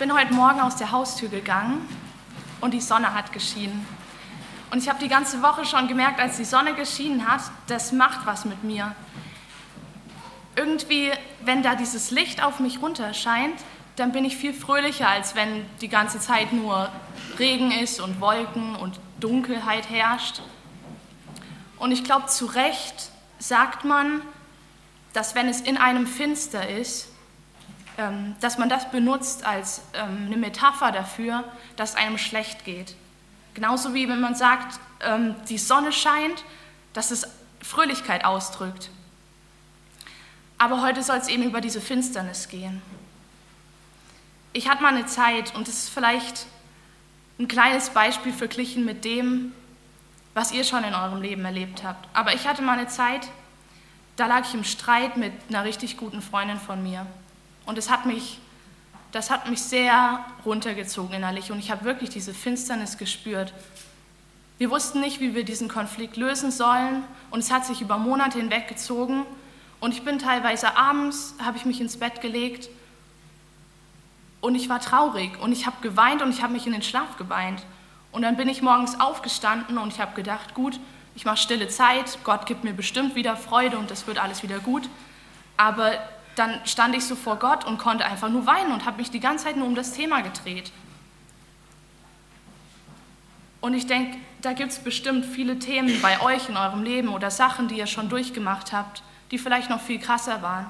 bin 0.00 0.14
heute 0.14 0.32
Morgen 0.32 0.60
aus 0.60 0.76
der 0.76 0.92
Haustür 0.92 1.28
gegangen 1.28 1.86
und 2.62 2.72
die 2.72 2.80
Sonne 2.80 3.12
hat 3.12 3.34
geschienen. 3.34 3.86
Und 4.70 4.78
ich 4.78 4.88
habe 4.88 4.98
die 4.98 5.08
ganze 5.08 5.42
Woche 5.42 5.66
schon 5.66 5.88
gemerkt, 5.88 6.18
als 6.20 6.38
die 6.38 6.46
Sonne 6.46 6.72
geschienen 6.72 7.28
hat, 7.28 7.42
das 7.66 7.92
macht 7.92 8.24
was 8.24 8.46
mit 8.46 8.64
mir. 8.64 8.94
Irgendwie, 10.56 11.10
wenn 11.44 11.62
da 11.62 11.74
dieses 11.74 12.10
Licht 12.10 12.42
auf 12.42 12.60
mich 12.60 12.80
runter 12.80 13.12
scheint, 13.12 13.60
dann 13.96 14.12
bin 14.12 14.24
ich 14.24 14.38
viel 14.38 14.54
fröhlicher, 14.54 15.06
als 15.06 15.34
wenn 15.34 15.66
die 15.82 15.88
ganze 15.88 16.18
Zeit 16.18 16.54
nur 16.54 16.88
Regen 17.38 17.70
ist 17.70 18.00
und 18.00 18.22
Wolken 18.22 18.76
und 18.76 18.98
Dunkelheit 19.20 19.90
herrscht. 19.90 20.40
Und 21.76 21.92
ich 21.92 22.04
glaube, 22.04 22.24
zu 22.24 22.46
Recht 22.46 23.10
sagt 23.38 23.84
man, 23.84 24.22
dass 25.12 25.34
wenn 25.34 25.46
es 25.46 25.60
in 25.60 25.76
einem 25.76 26.06
finster 26.06 26.70
ist, 26.70 27.09
dass 28.40 28.58
man 28.58 28.68
das 28.68 28.90
benutzt 28.90 29.44
als 29.44 29.82
ähm, 29.94 30.26
eine 30.26 30.36
Metapher 30.36 30.92
dafür, 30.92 31.44
dass 31.76 31.96
einem 31.96 32.18
schlecht 32.18 32.64
geht. 32.64 32.94
Genauso 33.54 33.94
wie 33.94 34.08
wenn 34.08 34.20
man 34.20 34.34
sagt, 34.34 34.80
ähm, 35.00 35.34
die 35.48 35.58
Sonne 35.58 35.92
scheint, 35.92 36.44
dass 36.92 37.10
es 37.10 37.26
Fröhlichkeit 37.60 38.24
ausdrückt. 38.24 38.90
Aber 40.58 40.82
heute 40.82 41.02
soll 41.02 41.16
es 41.16 41.28
eben 41.28 41.42
über 41.42 41.60
diese 41.60 41.80
Finsternis 41.80 42.48
gehen. 42.48 42.82
Ich 44.52 44.68
hatte 44.68 44.82
mal 44.82 44.94
eine 44.94 45.06
Zeit, 45.06 45.54
und 45.54 45.68
das 45.68 45.74
ist 45.74 45.88
vielleicht 45.90 46.46
ein 47.38 47.48
kleines 47.48 47.90
Beispiel 47.90 48.32
verglichen 48.32 48.84
mit 48.84 49.04
dem, 49.04 49.52
was 50.34 50.52
ihr 50.52 50.64
schon 50.64 50.84
in 50.84 50.94
eurem 50.94 51.22
Leben 51.22 51.44
erlebt 51.44 51.82
habt. 51.82 52.08
Aber 52.14 52.34
ich 52.34 52.46
hatte 52.46 52.62
mal 52.62 52.78
eine 52.78 52.88
Zeit, 52.88 53.28
da 54.16 54.26
lag 54.26 54.46
ich 54.46 54.54
im 54.54 54.64
Streit 54.64 55.16
mit 55.16 55.32
einer 55.48 55.64
richtig 55.64 55.96
guten 55.96 56.20
Freundin 56.20 56.58
von 56.58 56.82
mir. 56.82 57.06
Und 57.66 57.78
es 57.78 57.90
hat 57.90 58.06
mich, 58.06 58.38
das 59.12 59.30
hat 59.30 59.48
mich 59.48 59.62
sehr 59.62 60.24
runtergezogen 60.44 61.14
innerlich 61.14 61.52
und 61.52 61.58
ich 61.58 61.70
habe 61.70 61.84
wirklich 61.84 62.10
diese 62.10 62.34
Finsternis 62.34 62.98
gespürt. 62.98 63.52
Wir 64.58 64.70
wussten 64.70 65.00
nicht, 65.00 65.20
wie 65.20 65.34
wir 65.34 65.44
diesen 65.44 65.68
Konflikt 65.68 66.16
lösen 66.16 66.50
sollen 66.50 67.02
und 67.30 67.40
es 67.40 67.50
hat 67.50 67.64
sich 67.64 67.80
über 67.80 67.98
Monate 67.98 68.38
hinweg 68.38 68.68
gezogen 68.68 69.24
und 69.80 69.94
ich 69.94 70.02
bin 70.02 70.18
teilweise 70.18 70.76
abends, 70.76 71.34
habe 71.42 71.56
ich 71.56 71.64
mich 71.64 71.80
ins 71.80 71.96
Bett 71.96 72.20
gelegt 72.20 72.68
und 74.40 74.54
ich 74.54 74.68
war 74.68 74.80
traurig 74.80 75.40
und 75.40 75.52
ich 75.52 75.66
habe 75.66 75.76
geweint 75.80 76.22
und 76.22 76.30
ich 76.30 76.42
habe 76.42 76.52
mich 76.52 76.66
in 76.66 76.72
den 76.72 76.82
Schlaf 76.82 77.16
geweint. 77.16 77.62
Und 78.12 78.22
dann 78.22 78.36
bin 78.36 78.48
ich 78.48 78.60
morgens 78.60 78.98
aufgestanden 78.98 79.78
und 79.78 79.92
ich 79.92 80.00
habe 80.00 80.14
gedacht, 80.14 80.54
gut, 80.54 80.80
ich 81.14 81.24
mache 81.24 81.36
stille 81.36 81.68
Zeit, 81.68 82.18
Gott 82.24 82.46
gibt 82.46 82.64
mir 82.64 82.72
bestimmt 82.72 83.14
wieder 83.14 83.36
Freude 83.36 83.78
und 83.78 83.90
das 83.90 84.06
wird 84.06 84.18
alles 84.18 84.42
wieder 84.42 84.58
gut. 84.58 84.88
Aber 85.56 85.92
dann 86.36 86.60
stand 86.64 86.94
ich 86.94 87.04
so 87.04 87.16
vor 87.16 87.36
Gott 87.36 87.64
und 87.64 87.78
konnte 87.78 88.04
einfach 88.04 88.28
nur 88.28 88.46
weinen 88.46 88.72
und 88.72 88.86
habe 88.86 88.98
mich 88.98 89.10
die 89.10 89.20
ganze 89.20 89.44
Zeit 89.44 89.56
nur 89.56 89.66
um 89.66 89.74
das 89.74 89.92
Thema 89.92 90.22
gedreht. 90.22 90.72
Und 93.60 93.74
ich 93.74 93.86
denke, 93.86 94.16
da 94.40 94.52
gibt 94.52 94.72
es 94.72 94.78
bestimmt 94.78 95.26
viele 95.26 95.58
Themen 95.58 96.00
bei 96.00 96.20
euch 96.20 96.48
in 96.48 96.56
eurem 96.56 96.82
Leben 96.82 97.08
oder 97.08 97.30
Sachen, 97.30 97.68
die 97.68 97.76
ihr 97.76 97.86
schon 97.86 98.08
durchgemacht 98.08 98.72
habt, 98.72 99.02
die 99.30 99.38
vielleicht 99.38 99.68
noch 99.68 99.80
viel 99.80 99.98
krasser 99.98 100.40
waren. 100.40 100.66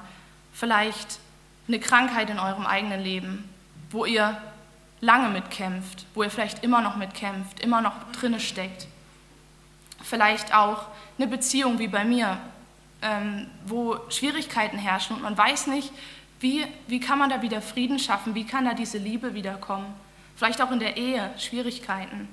Vielleicht 0.51 1.19
eine 1.67 1.79
Krankheit 1.79 2.29
in 2.29 2.39
eurem 2.39 2.65
eigenen 2.65 3.01
Leben, 3.01 3.49
wo 3.91 4.05
ihr 4.05 4.37
lange 4.99 5.29
mitkämpft, 5.29 6.05
wo 6.13 6.23
ihr 6.23 6.29
vielleicht 6.29 6.63
immer 6.63 6.81
noch 6.81 6.97
mitkämpft, 6.97 7.61
immer 7.61 7.81
noch 7.81 7.93
drinne 8.11 8.39
steckt. 8.39 8.87
Vielleicht 10.03 10.53
auch 10.53 10.87
eine 11.17 11.27
Beziehung 11.27 11.79
wie 11.79 11.87
bei 11.87 12.03
mir, 12.03 12.37
ähm, 13.01 13.47
wo 13.65 13.97
Schwierigkeiten 14.09 14.77
herrschen 14.77 15.15
und 15.15 15.21
man 15.23 15.37
weiß 15.37 15.67
nicht, 15.67 15.91
wie, 16.39 16.65
wie 16.87 16.99
kann 16.99 17.19
man 17.19 17.29
da 17.29 17.41
wieder 17.41 17.61
Frieden 17.61 17.99
schaffen, 17.99 18.35
wie 18.35 18.45
kann 18.45 18.65
da 18.65 18.73
diese 18.73 18.97
Liebe 18.97 19.33
wiederkommen. 19.33 19.93
Vielleicht 20.35 20.61
auch 20.61 20.71
in 20.71 20.79
der 20.79 20.97
Ehe 20.97 21.31
Schwierigkeiten. 21.37 22.27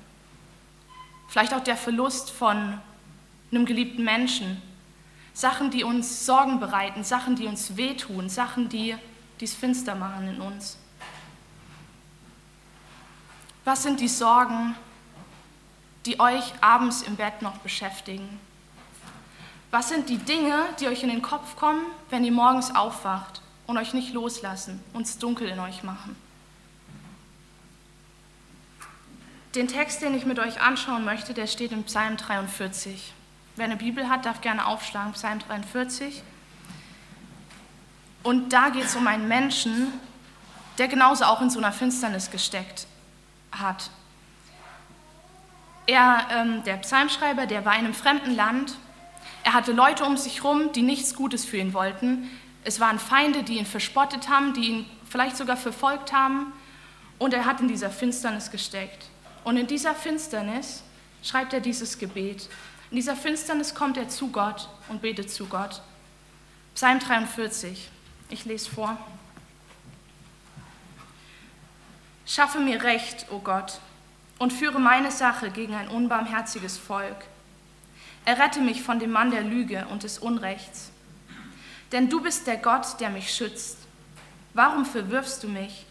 Vielleicht 1.27 1.53
auch 1.53 1.63
der 1.63 1.77
Verlust 1.77 2.31
von 2.31 2.79
einem 3.51 3.65
geliebten 3.65 4.03
Menschen. 4.03 4.61
Sachen, 5.33 5.69
die 5.69 5.83
uns 5.83 6.25
Sorgen 6.25 6.59
bereiten, 6.59 7.03
Sachen, 7.03 7.35
die 7.35 7.45
uns 7.45 7.77
wehtun, 7.77 8.29
Sachen, 8.29 8.67
die 8.67 8.95
es 9.39 9.53
finster 9.53 9.95
machen 9.95 10.27
in 10.27 10.41
uns. 10.41 10.77
Was 13.63 13.83
sind 13.83 13.99
die 13.99 14.07
Sorgen, 14.07 14.75
die 16.05 16.19
euch 16.19 16.51
abends 16.61 17.03
im 17.03 17.15
Bett 17.15 17.41
noch 17.41 17.57
beschäftigen? 17.57 18.39
Was 19.71 19.89
sind 19.89 20.09
die 20.09 20.17
Dinge, 20.17 20.65
die 20.79 20.87
euch 20.87 21.03
in 21.03 21.09
den 21.09 21.21
Kopf 21.21 21.55
kommen, 21.55 21.85
wenn 22.09 22.23
ihr 22.23 22.31
morgens 22.31 22.75
aufwacht 22.75 23.41
und 23.67 23.77
euch 23.77 23.93
nicht 23.93 24.13
loslassen, 24.13 24.83
und 24.93 25.03
es 25.03 25.19
dunkel 25.19 25.47
in 25.47 25.59
euch 25.59 25.83
machen? 25.83 26.15
Den 29.55 29.67
Text, 29.67 30.01
den 30.01 30.15
ich 30.15 30.25
mit 30.25 30.39
euch 30.39 30.61
anschauen 30.61 31.05
möchte, 31.05 31.33
der 31.33 31.47
steht 31.47 31.71
im 31.71 31.83
Psalm 31.83 32.17
43. 32.17 33.13
Wer 33.55 33.65
eine 33.65 33.77
Bibel 33.77 34.07
hat, 34.07 34.25
darf 34.25 34.41
gerne 34.41 34.65
aufschlagen, 34.65 35.13
Psalm 35.13 35.39
43. 35.39 36.23
Und 38.23 38.49
da 38.49 38.69
geht 38.69 38.85
es 38.85 38.95
um 38.95 39.07
einen 39.07 39.27
Menschen, 39.27 39.93
der 40.77 40.87
genauso 40.87 41.25
auch 41.25 41.41
in 41.41 41.49
so 41.49 41.59
einer 41.59 41.71
Finsternis 41.71 42.31
gesteckt 42.31 42.87
hat. 43.51 43.89
Er, 45.87 46.27
ähm, 46.31 46.63
der 46.63 46.77
Psalmschreiber, 46.77 47.47
der 47.47 47.65
war 47.65 47.73
in 47.73 47.85
einem 47.85 47.93
fremden 47.93 48.35
Land 48.35 48.75
er 49.49 49.55
hatte 49.55 49.71
Leute 49.71 50.05
um 50.05 50.15
sich 50.15 50.43
herum, 50.43 50.73
die 50.73 50.83
nichts 50.83 51.15
Gutes 51.15 51.43
für 51.43 51.57
ihn 51.57 51.73
wollten. 51.73 52.29
Es 52.63 52.79
waren 52.79 52.99
Feinde, 52.99 53.41
die 53.41 53.57
ihn 53.57 53.65
verspottet 53.65 54.29
haben, 54.29 54.53
die 54.53 54.67
ihn 54.67 54.85
vielleicht 55.09 55.37
sogar 55.37 55.57
verfolgt 55.57 56.13
haben. 56.13 56.53
Und 57.17 57.33
er 57.33 57.45
hat 57.45 57.59
in 57.59 57.67
dieser 57.67 57.89
Finsternis 57.89 58.51
gesteckt. 58.51 59.07
Und 59.43 59.57
in 59.57 59.65
dieser 59.65 59.95
Finsternis 59.95 60.83
schreibt 61.23 61.53
er 61.53 61.61
dieses 61.61 61.97
Gebet. 61.97 62.47
In 62.91 62.97
dieser 62.97 63.15
Finsternis 63.15 63.73
kommt 63.73 63.97
er 63.97 64.07
zu 64.07 64.27
Gott 64.27 64.69
und 64.87 65.01
betet 65.01 65.31
zu 65.31 65.47
Gott. 65.47 65.81
Psalm 66.75 66.99
43. 66.99 67.89
Ich 68.29 68.45
lese 68.45 68.69
vor. 68.69 68.99
Schaffe 72.27 72.59
mir 72.59 72.83
Recht, 72.83 73.25
o 73.31 73.37
oh 73.37 73.39
Gott, 73.39 73.79
und 74.37 74.53
führe 74.53 74.79
meine 74.79 75.09
Sache 75.09 75.49
gegen 75.49 75.73
ein 75.73 75.87
unbarmherziges 75.87 76.77
Volk 76.77 77.25
Errette 78.29 78.61
mich 78.61 78.83
von 78.83 78.99
dem 78.99 79.09
Mann 79.09 79.31
der 79.31 79.41
Lüge 79.41 79.87
und 79.87 80.03
des 80.03 80.19
Unrechts. 80.19 80.91
Denn 81.91 82.09
du 82.09 82.21
bist 82.21 82.45
der 82.45 82.57
Gott, 82.57 82.99
der 82.99 83.09
mich 83.09 83.33
schützt. 83.33 83.79
Warum 84.53 84.85
verwirfst 84.85 85.41
du 85.41 85.47
mich? 85.47 85.87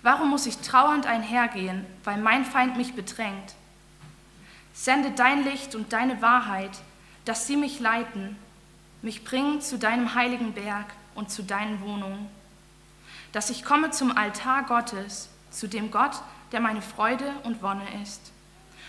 Warum 0.00 0.30
muss 0.30 0.46
ich 0.46 0.58
trauernd 0.58 1.06
einhergehen, 1.06 1.84
weil 2.04 2.18
mein 2.18 2.44
Feind 2.44 2.76
mich 2.76 2.94
bedrängt? 2.94 3.56
Sende 4.72 5.10
dein 5.10 5.42
Licht 5.42 5.74
und 5.74 5.92
deine 5.92 6.22
Wahrheit, 6.22 6.70
dass 7.24 7.48
sie 7.48 7.56
mich 7.56 7.80
leiten, 7.80 8.36
mich 9.02 9.24
bringen 9.24 9.60
zu 9.60 9.76
deinem 9.76 10.14
heiligen 10.14 10.52
Berg 10.52 10.86
und 11.16 11.32
zu 11.32 11.42
deinen 11.42 11.80
Wohnungen. 11.80 12.28
Dass 13.32 13.50
ich 13.50 13.64
komme 13.64 13.90
zum 13.90 14.16
Altar 14.16 14.62
Gottes, 14.62 15.28
zu 15.50 15.66
dem 15.66 15.90
Gott, 15.90 16.22
der 16.52 16.60
meine 16.60 16.82
Freude 16.82 17.34
und 17.42 17.64
Wonne 17.64 18.00
ist. 18.00 18.30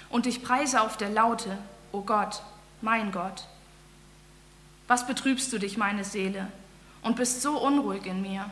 Und 0.10 0.28
ich 0.28 0.44
preise 0.44 0.82
auf 0.82 0.98
der 0.98 1.10
Laute, 1.10 1.58
o 1.92 1.98
oh 1.98 2.02
Gott, 2.02 2.44
mein 2.82 3.12
Gott. 3.12 3.46
Was 4.88 5.08
betrübst 5.08 5.54
du 5.54 5.58
dich, 5.58 5.78
meine 5.78 6.04
Seele, 6.04 6.48
und 7.02 7.16
bist 7.16 7.42
so 7.42 7.60
unruhig 7.60 8.06
in 8.06 8.22
mir? 8.22 8.50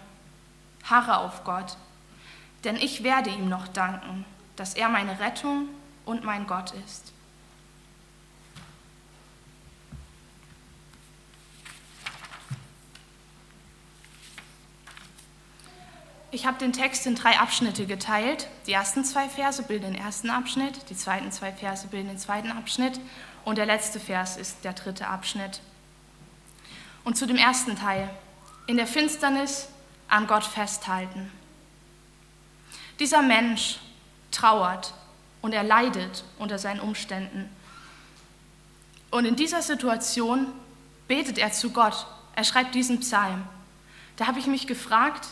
Harre 0.83 1.17
auf 1.17 1.43
Gott, 1.43 1.77
denn 2.63 2.75
ich 2.75 3.03
werde 3.03 3.29
ihm 3.29 3.49
noch 3.49 3.67
danken, 3.67 4.25
dass 4.55 4.73
er 4.73 4.89
meine 4.89 5.19
Rettung 5.19 5.67
und 6.05 6.23
mein 6.23 6.47
Gott 6.47 6.73
ist. 6.85 7.13
Ich 16.31 16.45
habe 16.45 16.59
den 16.59 16.73
Text 16.73 17.07
in 17.07 17.15
drei 17.15 17.39
Abschnitte 17.39 17.87
geteilt. 17.87 18.47
Die 18.67 18.71
ersten 18.71 19.03
zwei 19.03 19.27
Verse 19.27 19.63
bilden 19.63 19.93
den 19.93 20.01
ersten 20.01 20.29
Abschnitt, 20.29 20.89
die 20.89 20.95
zweiten 20.95 21.31
zwei 21.31 21.51
Verse 21.51 21.87
bilden 21.87 22.07
den 22.07 22.19
zweiten 22.19 22.51
Abschnitt 22.51 22.99
und 23.45 23.57
der 23.57 23.65
letzte 23.65 23.99
Vers 23.99 24.37
ist 24.37 24.63
der 24.63 24.73
dritte 24.73 25.07
Abschnitt. 25.07 25.61
Und 27.03 27.17
zu 27.17 27.25
dem 27.25 27.37
ersten 27.37 27.75
Teil. 27.75 28.09
In 28.67 28.77
der 28.77 28.87
Finsternis 28.87 29.67
an 30.07 30.27
Gott 30.27 30.43
festhalten. 30.43 31.31
Dieser 32.99 33.21
Mensch 33.21 33.79
trauert 34.31 34.93
und 35.41 35.53
er 35.53 35.63
leidet 35.63 36.23
unter 36.37 36.59
seinen 36.59 36.79
Umständen. 36.79 37.49
Und 39.11 39.25
in 39.25 39.35
dieser 39.35 39.61
Situation 39.61 40.47
betet 41.07 41.37
er 41.37 41.51
zu 41.51 41.71
Gott. 41.71 42.05
Er 42.35 42.43
schreibt 42.43 42.75
diesen 42.75 42.99
Psalm. 42.99 43.43
Da 44.17 44.27
habe 44.27 44.39
ich 44.39 44.47
mich 44.47 44.67
gefragt, 44.67 45.29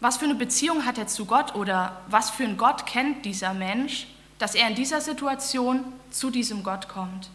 was 0.00 0.16
für 0.16 0.24
eine 0.24 0.34
Beziehung 0.34 0.86
hat 0.86 0.98
er 0.98 1.06
zu 1.06 1.26
Gott 1.26 1.54
oder 1.54 2.00
was 2.08 2.30
für 2.30 2.44
einen 2.44 2.56
Gott 2.56 2.86
kennt 2.86 3.24
dieser 3.24 3.54
Mensch, 3.54 4.06
dass 4.40 4.56
er 4.56 4.66
in 4.66 4.74
dieser 4.74 5.00
Situation 5.00 5.84
zu 6.10 6.30
diesem 6.30 6.64
Gott 6.64 6.88
kommt. 6.88 7.30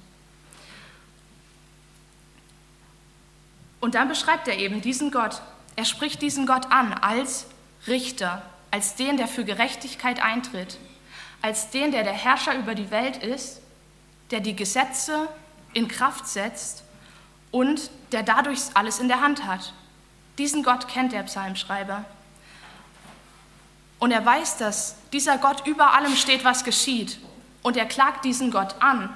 Und 3.80 3.96
dann 3.96 4.10
beschreibt 4.10 4.50
er 4.50 4.58
eben 4.58 4.82
diesen 4.82 5.12
Gott. 5.12 5.42
Er 5.78 5.86
spricht 5.86 6.22
diesen 6.22 6.46
Gott 6.46 6.72
an 6.72 6.92
als 6.94 7.46
Richter. 7.88 8.42
als 8.72 8.96
den, 8.96 9.16
der 9.16 9.30
für 9.30 9.46
Gerechtigkeit 9.46 10.22
eintritt, 10.22 10.80
als 11.42 11.70
den, 11.70 11.94
der 11.94 12.04
der 12.04 12.12
Herrscher 12.12 12.58
über 12.58 12.76
die 12.76 12.92
Welt 12.92 13.16
ist, 13.24 13.62
der 14.32 14.42
die 14.42 14.54
Gesetze 14.54 15.30
in 15.74 15.88
Kraft 15.88 16.28
setzt 16.28 16.84
und 17.52 17.90
der 18.12 18.24
dadurch 18.24 18.60
alles 18.74 19.00
in 19.00 19.08
der 19.08 19.22
Hand 19.22 19.46
hat. 19.46 19.72
Diesen 20.38 20.62
Gott 20.62 20.90
kennt 20.90 21.14
der 21.14 21.24
Psalmschreiber. 21.24 22.04
Und 24.00 24.12
er 24.12 24.26
weiß, 24.26 24.58
dass 24.58 24.96
dieser 25.14 25.38
Gott 25.38 25.66
über 25.66 25.94
allem 25.94 26.16
steht, 26.16 26.44
was 26.44 26.64
geschieht. 26.64 27.20
Und 27.64 27.78
er 27.78 27.86
klagt 27.86 28.26
diesen 28.26 28.52
Gott 28.52 28.76
an, 28.80 29.10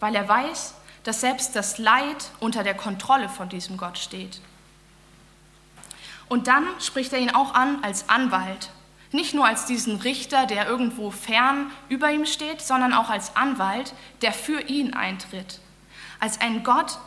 weil 0.00 0.14
er 0.14 0.28
weiß, 0.28 0.74
dass 1.04 1.20
selbst 1.20 1.56
das 1.56 1.78
Leid 1.78 2.30
unter 2.38 2.62
der 2.62 2.74
Kontrolle 2.74 3.28
von 3.28 3.48
diesem 3.48 3.76
Gott 3.76 3.98
steht. 3.98 4.40
Und 6.28 6.46
dann 6.46 6.66
spricht 6.80 7.12
er 7.12 7.18
ihn 7.18 7.30
auch 7.34 7.54
an 7.54 7.82
als 7.82 8.08
Anwalt. 8.08 8.70
Nicht 9.10 9.32
nur 9.32 9.46
als 9.46 9.64
diesen 9.64 9.96
Richter, 9.96 10.44
der 10.44 10.68
irgendwo 10.68 11.10
fern 11.10 11.70
über 11.88 12.10
ihm 12.10 12.26
steht, 12.26 12.60
sondern 12.60 12.92
auch 12.92 13.08
als 13.08 13.34
Anwalt, 13.36 13.94
der 14.20 14.32
für 14.32 14.60
ihn 14.60 14.92
eintritt. 14.92 15.60
Als 16.20 16.40
ein 16.40 16.62
Gott, 16.62 16.98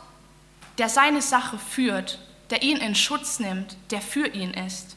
der 0.78 0.88
seine 0.88 1.22
Sache 1.22 1.58
führt, 1.58 2.18
der 2.50 2.62
ihn 2.62 2.78
in 2.78 2.96
Schutz 2.96 3.38
nimmt, 3.38 3.76
der 3.92 4.00
für 4.00 4.26
ihn 4.26 4.52
ist. 4.52 4.96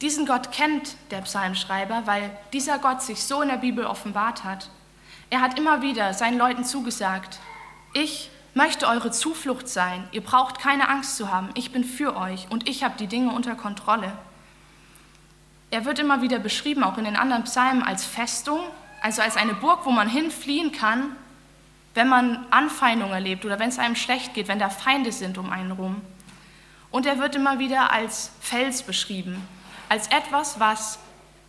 Diesen 0.00 0.26
Gott 0.26 0.52
kennt 0.52 0.96
der 1.10 1.22
Psalmschreiber, 1.22 2.02
weil 2.06 2.30
dieser 2.52 2.78
Gott 2.78 3.02
sich 3.02 3.24
so 3.24 3.42
in 3.42 3.48
der 3.48 3.56
Bibel 3.56 3.84
offenbart 3.84 4.44
hat. 4.44 4.70
Er 5.30 5.40
hat 5.40 5.58
immer 5.58 5.82
wieder 5.82 6.14
seinen 6.14 6.38
Leuten 6.38 6.64
zugesagt, 6.64 7.40
ich 7.92 8.30
möchte 8.54 8.86
eure 8.86 9.10
Zuflucht 9.10 9.68
sein, 9.68 10.08
ihr 10.12 10.22
braucht 10.22 10.60
keine 10.60 10.88
Angst 10.88 11.16
zu 11.16 11.32
haben, 11.32 11.50
ich 11.54 11.72
bin 11.72 11.84
für 11.84 12.16
euch 12.16 12.46
und 12.50 12.68
ich 12.68 12.84
habe 12.84 12.94
die 12.98 13.06
Dinge 13.08 13.32
unter 13.32 13.54
Kontrolle. 13.56 14.12
Er 15.70 15.84
wird 15.84 15.98
immer 15.98 16.22
wieder 16.22 16.38
beschrieben, 16.38 16.82
auch 16.82 16.96
in 16.96 17.04
den 17.04 17.16
anderen 17.16 17.44
Psalmen, 17.44 17.82
als 17.82 18.04
Festung, 18.04 18.60
also 19.02 19.20
als 19.20 19.36
eine 19.36 19.54
Burg, 19.54 19.84
wo 19.84 19.90
man 19.90 20.08
hinfliehen 20.08 20.72
kann, 20.72 21.16
wenn 21.94 22.08
man 22.08 22.46
Anfeindungen 22.50 23.12
erlebt 23.12 23.44
oder 23.44 23.58
wenn 23.58 23.68
es 23.68 23.78
einem 23.78 23.96
schlecht 23.96 24.32
geht, 24.32 24.48
wenn 24.48 24.58
da 24.58 24.70
Feinde 24.70 25.12
sind 25.12 25.36
um 25.38 25.50
einen 25.50 25.72
rum. 25.72 26.00
Und 26.90 27.04
er 27.04 27.18
wird 27.18 27.34
immer 27.34 27.58
wieder 27.58 27.92
als 27.92 28.30
Fels 28.40 28.82
beschrieben, 28.82 29.46
als 29.88 30.08
etwas, 30.08 30.60
was 30.60 30.98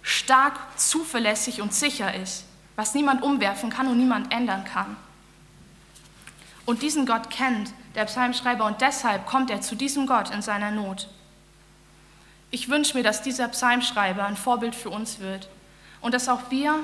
stark, 0.01 0.57
zuverlässig 0.77 1.61
und 1.61 1.73
sicher 1.73 2.13
ist, 2.13 2.45
was 2.75 2.93
niemand 2.93 3.21
umwerfen 3.21 3.69
kann 3.69 3.87
und 3.87 3.97
niemand 3.97 4.33
ändern 4.33 4.63
kann. 4.63 4.95
Und 6.65 6.81
diesen 6.81 7.05
Gott 7.05 7.29
kennt 7.29 7.73
der 7.95 8.05
Psalmschreiber 8.05 8.65
und 8.65 8.81
deshalb 8.81 9.25
kommt 9.25 9.49
er 9.49 9.61
zu 9.61 9.75
diesem 9.75 10.05
Gott 10.05 10.29
in 10.29 10.41
seiner 10.41 10.71
Not. 10.71 11.09
Ich 12.51 12.69
wünsche 12.69 12.95
mir, 12.95 13.03
dass 13.03 13.21
dieser 13.21 13.47
Psalmschreiber 13.47 14.25
ein 14.25 14.37
Vorbild 14.37 14.75
für 14.75 14.89
uns 14.89 15.19
wird 15.19 15.49
und 16.01 16.13
dass 16.13 16.29
auch 16.29 16.49
wir 16.49 16.83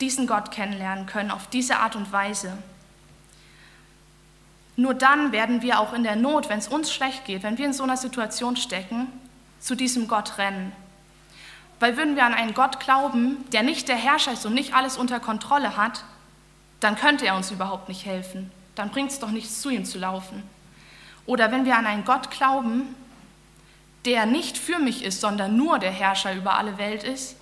diesen 0.00 0.26
Gott 0.26 0.50
kennenlernen 0.50 1.06
können 1.06 1.30
auf 1.30 1.46
diese 1.48 1.76
Art 1.78 1.96
und 1.96 2.12
Weise. 2.12 2.56
Nur 4.76 4.94
dann 4.94 5.32
werden 5.32 5.62
wir 5.62 5.80
auch 5.80 5.92
in 5.92 6.02
der 6.02 6.16
Not, 6.16 6.48
wenn 6.48 6.58
es 6.58 6.68
uns 6.68 6.92
schlecht 6.92 7.24
geht, 7.24 7.42
wenn 7.42 7.58
wir 7.58 7.66
in 7.66 7.74
so 7.74 7.84
einer 7.84 7.96
Situation 7.96 8.56
stecken, 8.56 9.08
zu 9.60 9.74
diesem 9.74 10.08
Gott 10.08 10.38
rennen. 10.38 10.72
Weil 11.82 11.96
würden 11.96 12.14
wir 12.14 12.24
an 12.24 12.32
einen 12.32 12.54
Gott 12.54 12.78
glauben, 12.78 13.44
der 13.50 13.64
nicht 13.64 13.88
der 13.88 13.96
Herrscher 13.96 14.34
ist 14.34 14.46
und 14.46 14.54
nicht 14.54 14.72
alles 14.72 14.96
unter 14.96 15.18
Kontrolle 15.18 15.76
hat, 15.76 16.04
dann 16.78 16.94
könnte 16.94 17.26
er 17.26 17.34
uns 17.34 17.50
überhaupt 17.50 17.88
nicht 17.88 18.06
helfen. 18.06 18.52
Dann 18.76 18.90
bringt 18.90 19.10
es 19.10 19.18
doch 19.18 19.32
nichts, 19.32 19.60
zu 19.60 19.68
ihm 19.68 19.84
zu 19.84 19.98
laufen. 19.98 20.44
Oder 21.26 21.50
wenn 21.50 21.64
wir 21.64 21.76
an 21.76 21.86
einen 21.86 22.04
Gott 22.04 22.30
glauben, 22.30 22.94
der 24.04 24.26
nicht 24.26 24.58
für 24.58 24.78
mich 24.78 25.02
ist, 25.02 25.20
sondern 25.20 25.56
nur 25.56 25.80
der 25.80 25.90
Herrscher 25.90 26.32
über 26.36 26.56
alle 26.56 26.78
Welt 26.78 27.02
ist, 27.02 27.34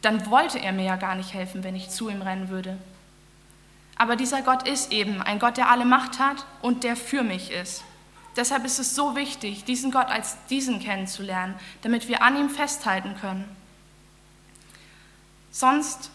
dann 0.00 0.24
wollte 0.30 0.58
er 0.58 0.72
mir 0.72 0.86
ja 0.86 0.96
gar 0.96 1.14
nicht 1.14 1.34
helfen, 1.34 1.62
wenn 1.62 1.76
ich 1.76 1.90
zu 1.90 2.08
ihm 2.08 2.22
rennen 2.22 2.48
würde. 2.48 2.78
Aber 3.98 4.16
dieser 4.16 4.40
Gott 4.40 4.66
ist 4.66 4.90
eben 4.90 5.20
ein 5.20 5.38
Gott, 5.38 5.58
der 5.58 5.70
alle 5.70 5.84
Macht 5.84 6.18
hat 6.18 6.46
und 6.62 6.82
der 6.82 6.96
für 6.96 7.22
mich 7.22 7.50
ist. 7.50 7.84
Deshalb 8.36 8.64
ist 8.64 8.78
es 8.78 8.94
so 8.94 9.16
wichtig, 9.16 9.64
diesen 9.64 9.90
Gott 9.90 10.08
als 10.08 10.38
diesen 10.46 10.80
kennenzulernen, 10.80 11.54
damit 11.82 12.08
wir 12.08 12.22
an 12.22 12.38
ihm 12.38 12.48
festhalten 12.48 13.16
können. 13.20 13.54
Sonst 15.56 16.10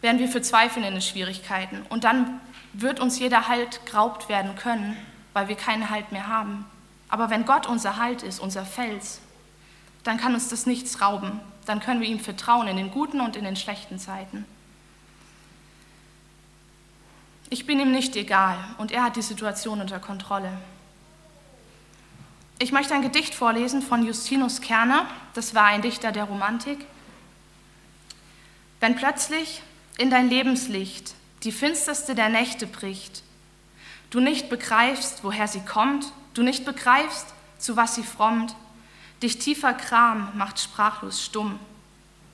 werden 0.00 0.20
wir 0.20 0.28
für 0.28 0.42
Zweifeln 0.42 0.84
in 0.84 1.02
Schwierigkeiten 1.02 1.82
und 1.88 2.04
dann 2.04 2.40
wird 2.72 3.00
uns 3.00 3.18
jeder 3.18 3.48
Halt 3.48 3.84
geraubt 3.84 4.28
werden 4.28 4.54
können, 4.54 4.96
weil 5.32 5.48
wir 5.48 5.56
keinen 5.56 5.90
Halt 5.90 6.12
mehr 6.12 6.28
haben. 6.28 6.64
Aber 7.08 7.30
wenn 7.30 7.44
Gott 7.46 7.66
unser 7.66 7.96
Halt 7.96 8.22
ist, 8.22 8.38
unser 8.38 8.64
Fels, 8.64 9.20
dann 10.04 10.18
kann 10.18 10.34
uns 10.34 10.50
das 10.50 10.66
nichts 10.66 11.00
rauben. 11.00 11.40
Dann 11.66 11.80
können 11.80 12.00
wir 12.00 12.06
ihm 12.06 12.20
vertrauen 12.20 12.68
in 12.68 12.76
den 12.76 12.92
guten 12.92 13.20
und 13.20 13.34
in 13.34 13.42
den 13.42 13.56
schlechten 13.56 13.98
Zeiten. 13.98 14.44
Ich 17.48 17.66
bin 17.66 17.80
ihm 17.80 17.90
nicht 17.90 18.14
egal 18.14 18.56
und 18.78 18.92
er 18.92 19.02
hat 19.02 19.16
die 19.16 19.22
Situation 19.22 19.80
unter 19.80 19.98
Kontrolle. 19.98 20.52
Ich 22.60 22.70
möchte 22.70 22.94
ein 22.94 23.02
Gedicht 23.02 23.34
vorlesen 23.34 23.82
von 23.82 24.06
Justinus 24.06 24.60
Kerner, 24.60 25.06
das 25.34 25.56
war 25.56 25.64
ein 25.64 25.82
Dichter 25.82 26.12
der 26.12 26.22
Romantik. 26.22 26.86
Wenn 28.80 28.96
plötzlich 28.96 29.62
in 29.98 30.10
dein 30.10 30.30
Lebenslicht 30.30 31.14
die 31.42 31.52
finsterste 31.52 32.14
der 32.14 32.30
Nächte 32.30 32.66
bricht, 32.66 33.22
du 34.08 34.20
nicht 34.20 34.48
begreifst, 34.48 35.22
woher 35.22 35.46
sie 35.46 35.60
kommt, 35.60 36.12
du 36.34 36.42
nicht 36.42 36.64
begreifst, 36.64 37.26
zu 37.58 37.76
was 37.76 37.94
sie 37.94 38.02
frommt, 38.02 38.56
dich 39.22 39.38
tiefer 39.38 39.74
Kram 39.74 40.36
macht 40.36 40.58
sprachlos 40.58 41.22
stumm, 41.22 41.58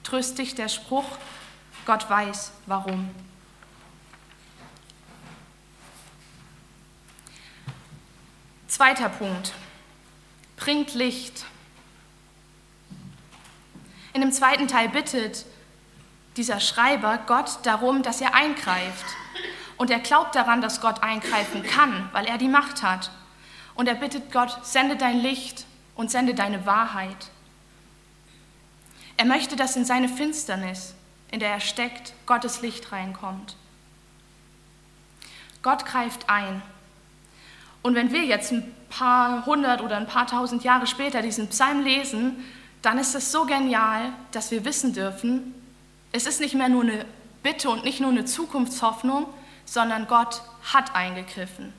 tröst 0.04 0.38
dich 0.38 0.54
der 0.54 0.68
Spruch, 0.68 1.18
Gott 1.84 2.08
weiß 2.08 2.52
warum. 2.66 3.10
Zweiter 8.68 9.08
Punkt. 9.08 9.52
Bringt 10.56 10.94
Licht. 10.94 11.44
In 14.12 14.20
dem 14.20 14.32
zweiten 14.32 14.68
Teil 14.68 14.88
bittet 14.88 15.46
dieser 16.36 16.60
Schreiber 16.60 17.18
Gott 17.26 17.58
darum, 17.64 18.02
dass 18.02 18.20
er 18.20 18.34
eingreift. 18.34 19.06
Und 19.76 19.90
er 19.90 20.00
glaubt 20.00 20.34
daran, 20.34 20.60
dass 20.60 20.80
Gott 20.80 21.02
eingreifen 21.02 21.62
kann, 21.62 22.08
weil 22.12 22.26
er 22.26 22.38
die 22.38 22.48
Macht 22.48 22.82
hat. 22.82 23.10
Und 23.74 23.88
er 23.88 23.94
bittet 23.94 24.32
Gott, 24.32 24.58
sende 24.62 24.96
dein 24.96 25.20
Licht 25.20 25.66
und 25.94 26.10
sende 26.10 26.34
deine 26.34 26.64
Wahrheit. 26.64 27.30
Er 29.18 29.24
möchte, 29.24 29.56
dass 29.56 29.76
in 29.76 29.84
seine 29.84 30.08
Finsternis, 30.08 30.94
in 31.30 31.40
der 31.40 31.50
er 31.50 31.60
steckt, 31.60 32.12
Gottes 32.26 32.62
Licht 32.62 32.92
reinkommt. 32.92 33.56
Gott 35.62 35.84
greift 35.84 36.28
ein. 36.28 36.62
Und 37.82 37.94
wenn 37.94 38.12
wir 38.12 38.24
jetzt 38.24 38.52
ein 38.52 38.74
paar 38.88 39.46
hundert 39.46 39.80
oder 39.80 39.96
ein 39.96 40.06
paar 40.06 40.26
tausend 40.26 40.64
Jahre 40.64 40.86
später 40.86 41.22
diesen 41.22 41.48
Psalm 41.48 41.82
lesen, 41.82 42.44
dann 42.82 42.98
ist 42.98 43.14
es 43.14 43.32
so 43.32 43.46
genial, 43.46 44.12
dass 44.32 44.50
wir 44.50 44.64
wissen 44.64 44.92
dürfen, 44.92 45.54
es 46.12 46.26
ist 46.26 46.40
nicht 46.40 46.54
mehr 46.54 46.68
nur 46.68 46.82
eine 46.82 47.04
Bitte 47.42 47.70
und 47.70 47.84
nicht 47.84 48.00
nur 48.00 48.10
eine 48.10 48.24
Zukunftshoffnung, 48.24 49.26
sondern 49.64 50.06
Gott 50.06 50.42
hat 50.72 50.94
eingegriffen. 50.94 51.72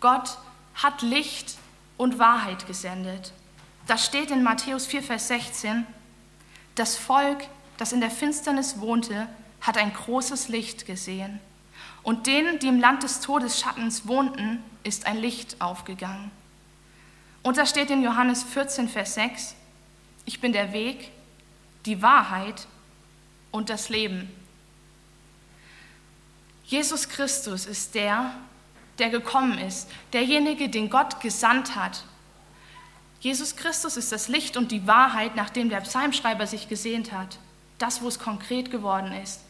Gott 0.00 0.38
hat 0.74 1.02
Licht 1.02 1.56
und 1.96 2.18
Wahrheit 2.18 2.66
gesendet. 2.66 3.32
Das 3.86 4.04
steht 4.04 4.30
in 4.30 4.42
Matthäus 4.42 4.86
4, 4.86 5.02
Vers 5.02 5.28
16. 5.28 5.86
Das 6.74 6.96
Volk, 6.96 7.44
das 7.78 7.92
in 7.92 8.00
der 8.00 8.10
Finsternis 8.10 8.80
wohnte, 8.80 9.28
hat 9.60 9.78
ein 9.78 9.92
großes 9.92 10.48
Licht 10.48 10.86
gesehen. 10.86 11.40
Und 12.02 12.26
denen, 12.26 12.58
die 12.58 12.68
im 12.68 12.80
Land 12.80 13.02
des 13.02 13.20
Todesschattens 13.20 14.06
wohnten, 14.06 14.62
ist 14.82 15.06
ein 15.06 15.16
Licht 15.16 15.60
aufgegangen. 15.60 16.30
Und 17.42 17.56
da 17.58 17.66
steht 17.66 17.90
in 17.90 18.02
Johannes 18.02 18.42
14, 18.44 18.88
Vers 18.88 19.14
6, 19.14 19.54
ich 20.24 20.40
bin 20.40 20.52
der 20.52 20.72
Weg, 20.72 21.10
die 21.84 22.02
Wahrheit 22.02 22.66
und 23.56 23.70
das 23.70 23.88
Leben. 23.88 24.30
Jesus 26.64 27.08
Christus 27.08 27.66
ist 27.66 27.94
der, 27.94 28.32
der 28.98 29.10
gekommen 29.10 29.58
ist, 29.58 29.88
derjenige, 30.12 30.68
den 30.68 30.90
Gott 30.90 31.20
gesandt 31.20 31.76
hat. 31.76 32.04
Jesus 33.20 33.56
Christus 33.56 33.96
ist 33.96 34.12
das 34.12 34.28
Licht 34.28 34.56
und 34.56 34.72
die 34.72 34.86
Wahrheit, 34.86 35.36
nach 35.36 35.50
dem 35.50 35.68
der 35.68 35.80
Psalmschreiber 35.80 36.46
sich 36.46 36.68
gesehnt 36.68 37.12
hat. 37.12 37.38
Das, 37.78 38.02
wo 38.02 38.08
es 38.08 38.18
konkret 38.18 38.70
geworden 38.70 39.12
ist. 39.12 39.40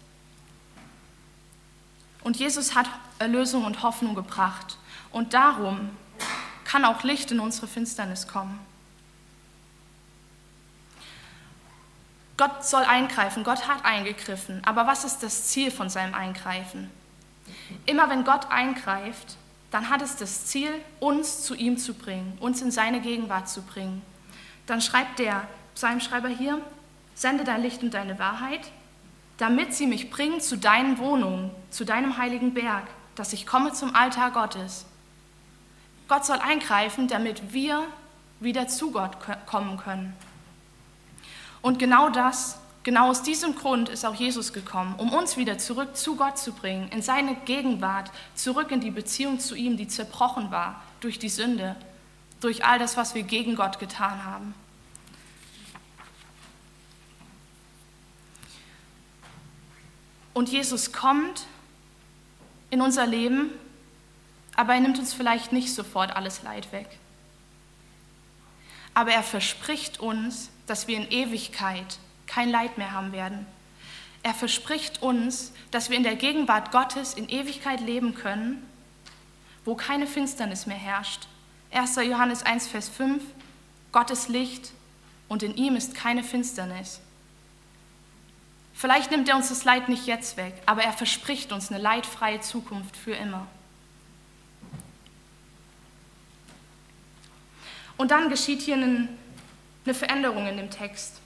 Und 2.23 2.37
Jesus 2.37 2.75
hat 2.75 2.89
Erlösung 3.19 3.65
und 3.65 3.83
Hoffnung 3.83 4.15
gebracht. 4.15 4.79
Und 5.13 5.33
darum 5.33 5.91
kann 6.65 6.85
auch 6.85 7.03
Licht 7.05 7.31
in 7.31 7.41
unsere 7.41 7.69
Finsternis 7.69 8.27
kommen. 8.27 8.59
Gott 12.37 12.65
soll 12.65 12.83
eingreifen, 12.83 13.45
Gott 13.45 13.67
hat 13.67 13.85
eingegriffen, 13.85 14.63
aber 14.67 14.87
was 14.87 15.05
ist 15.05 15.23
das 15.23 15.45
Ziel 15.45 15.71
von 15.71 15.89
seinem 15.89 16.15
Eingreifen? 16.15 16.91
Immer 17.87 18.11
wenn 18.11 18.25
Gott 18.25 18.51
eingreift, 18.51 19.37
dann 19.71 19.89
hat 19.89 20.03
es 20.03 20.17
das 20.17 20.47
Ziel, 20.47 20.71
uns 21.01 21.43
zu 21.43 21.55
ihm 21.55 21.79
zu 21.79 21.95
bringen, 21.95 22.37
uns 22.41 22.61
in 22.61 22.71
seine 22.71 23.01
Gegenwart 23.01 23.49
zu 23.49 23.63
bringen. 23.63 24.03
Dann 24.67 24.81
schreibt 24.81 25.19
der 25.19 25.47
Psalmschreiber 25.75 26.29
hier, 26.29 26.61
sende 27.15 27.45
dein 27.45 27.63
Licht 27.63 27.83
und 27.83 27.95
deine 27.95 28.19
Wahrheit, 28.19 28.61
damit 29.39 29.75
sie 29.75 29.87
mich 29.87 30.11
bringen 30.11 30.41
zu 30.41 30.57
deinen 30.57 30.99
Wohnungen, 30.99 31.51
zu 31.71 31.85
deinem 31.85 32.19
heiligen 32.19 32.55
Berg, 32.55 32.85
dass 33.15 33.33
ich 33.33 33.47
komme 33.47 33.73
zum 33.73 33.95
Altar 33.95 34.31
Gottes. 34.31 34.87
Gott 36.09 36.25
soll 36.25 36.39
eingreifen, 36.39 37.09
damit 37.09 37.53
wir 37.53 37.83
wieder 38.41 38.69
zu 38.69 38.93
Gott 38.93 39.17
kommen 39.47 39.79
können. 39.79 40.15
Und 41.67 41.81
genau 41.81 42.11
das, 42.11 42.61
genau 42.85 43.11
aus 43.11 43.25
diesem 43.25 43.57
Grund 43.57 43.89
ist 43.89 44.07
auch 44.07 44.15
Jesus 44.15 44.53
gekommen, 44.53 44.95
um 44.99 45.13
uns 45.13 45.37
wieder 45.37 45.59
zurück 45.59 45.97
zu 45.97 46.15
Gott 46.15 46.39
zu 46.39 46.53
bringen, 46.53 46.89
in 46.91 47.03
seine 47.03 47.35
Gegenwart, 47.35 48.13
zurück 48.37 48.71
in 48.71 48.81
die 48.81 48.93
Beziehung 48.93 49.41
zu 49.41 49.57
ihm, 49.57 49.77
die 49.77 49.89
zerbrochen 49.89 50.53
war 50.53 50.81
durch 51.01 51.19
die 51.19 51.29
Sünde, 51.29 51.75
durch 52.41 52.65
all 52.65 52.79
das, 52.79 52.97
was 52.97 53.17
wir 53.17 53.25
gegen 53.25 53.57
Gott 53.57 53.81
getan 53.81 54.25
haben. 54.25 54.55
Und 60.35 60.49
Jesus 60.49 60.93
kommt 60.93 61.47
in 62.71 62.81
unser 62.81 63.09
Leben, 63.09 63.51
aber 64.55 64.75
er 64.75 64.81
nimmt 64.83 65.01
uns 65.01 65.13
vielleicht 65.13 65.51
nicht 65.51 65.75
sofort 65.75 66.15
alles 66.15 66.45
Leid 66.45 66.71
weg. 66.71 67.01
Aber 68.97 69.13
er 69.13 69.23
verspricht 69.23 70.01
uns, 70.01 70.49
dass 70.67 70.89
wir 70.89 70.97
in 70.97 71.11
Ewigkeit 71.11 71.99
kein 72.27 72.49
Leid 72.49 72.79
mehr 72.79 72.93
haben 72.93 73.13
werden. 73.13 73.47
Er 74.23 74.33
verspricht 74.33 75.03
uns, 75.03 75.53
dass 75.71 75.91
wir 75.91 75.99
in 75.99 76.03
der 76.03 76.17
Gegenwart 76.17 76.73
Gottes 76.73 77.13
in 77.13 77.29
Ewigkeit 77.29 77.83
leben 77.83 78.15
können, 78.15 78.67
wo 79.67 79.75
keine 79.75 80.07
Finsternis 80.07 80.65
mehr 80.65 80.79
herrscht. 80.79 81.29
1. 81.73 81.97
Johannes 81.97 82.43
1, 82.43 82.69
Vers 82.69 82.89
5, 82.89 83.23
Gottes 83.93 84.29
Licht 84.29 84.73
und 85.29 85.43
in 85.43 85.55
ihm 85.57 85.77
ist 85.77 85.95
keine 85.95 86.25
Finsternis. 86.25 87.01
Vielleicht 88.73 89.11
nimmt 89.11 89.29
er 89.29 89.37
uns 89.37 89.51
das 89.51 89.65
Leid 89.65 89.91
nicht 89.91 90.07
jetzt 90.07 90.39
weg, 90.39 90.55
aber 90.65 90.83
er 90.83 90.95
verspricht 90.95 91.53
uns 91.53 91.71
eine 91.71 91.83
leidfreie 91.83 92.41
Zukunft 92.41 92.97
für 92.97 93.13
immer. 93.13 93.47
Und 97.97 98.11
dann 98.11 98.29
geschieht 98.29 98.63
hier 98.63 98.75
eine 98.77 99.95
Veränderung 99.95 100.47
in 100.47 100.57
dem 100.57 100.71
Text. 100.71 101.21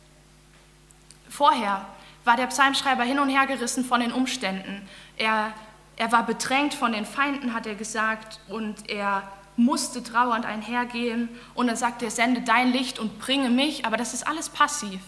Vorher 1.28 1.86
war 2.24 2.36
der 2.36 2.46
Psalmschreiber 2.46 3.02
hin 3.02 3.18
und 3.18 3.28
her 3.28 3.46
gerissen 3.46 3.84
von 3.84 4.00
den 4.00 4.12
Umständen. 4.12 4.86
Er, 5.16 5.52
er 5.96 6.12
war 6.12 6.24
bedrängt 6.24 6.74
von 6.74 6.92
den 6.92 7.06
Feinden, 7.06 7.54
hat 7.54 7.66
er 7.66 7.74
gesagt, 7.74 8.40
und 8.48 8.90
er 8.90 9.22
musste 9.56 10.02
trauernd 10.02 10.44
einhergehen. 10.44 11.28
Und 11.54 11.66
dann 11.66 11.76
sagt 11.76 12.02
er, 12.02 12.10
sende 12.10 12.42
dein 12.42 12.72
Licht 12.72 12.98
und 12.98 13.18
bringe 13.18 13.50
mich, 13.50 13.84
aber 13.84 13.96
das 13.96 14.14
ist 14.14 14.26
alles 14.26 14.48
passiv. 14.48 15.00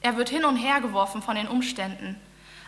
Er 0.00 0.16
wird 0.16 0.28
hin 0.28 0.44
und 0.44 0.56
her 0.56 0.80
geworfen 0.80 1.22
von 1.22 1.34
den 1.36 1.48
Umständen. 1.48 2.16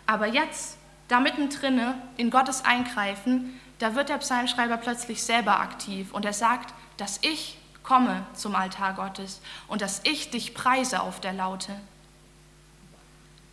Aber 0.07 0.27
jetzt, 0.27 0.77
da 1.09 1.21
mittendrin 1.21 1.95
in 2.17 2.31
Gottes 2.31 2.65
Eingreifen, 2.65 3.61
da 3.79 3.95
wird 3.95 4.09
der 4.09 4.19
Psalmschreiber 4.19 4.77
plötzlich 4.77 5.23
selber 5.23 5.61
aktiv 5.61 6.13
und 6.13 6.25
er 6.25 6.33
sagt, 6.33 6.75
dass 6.97 7.19
ich 7.23 7.60
komme 7.83 8.25
zum 8.35 8.55
Altar 8.55 8.95
Gottes 8.95 9.41
und 9.69 9.83
dass 9.83 10.01
ich 10.05 10.31
dich 10.31 10.55
preise 10.55 11.01
auf 11.01 11.21
der 11.21 11.33
Laute. 11.33 11.75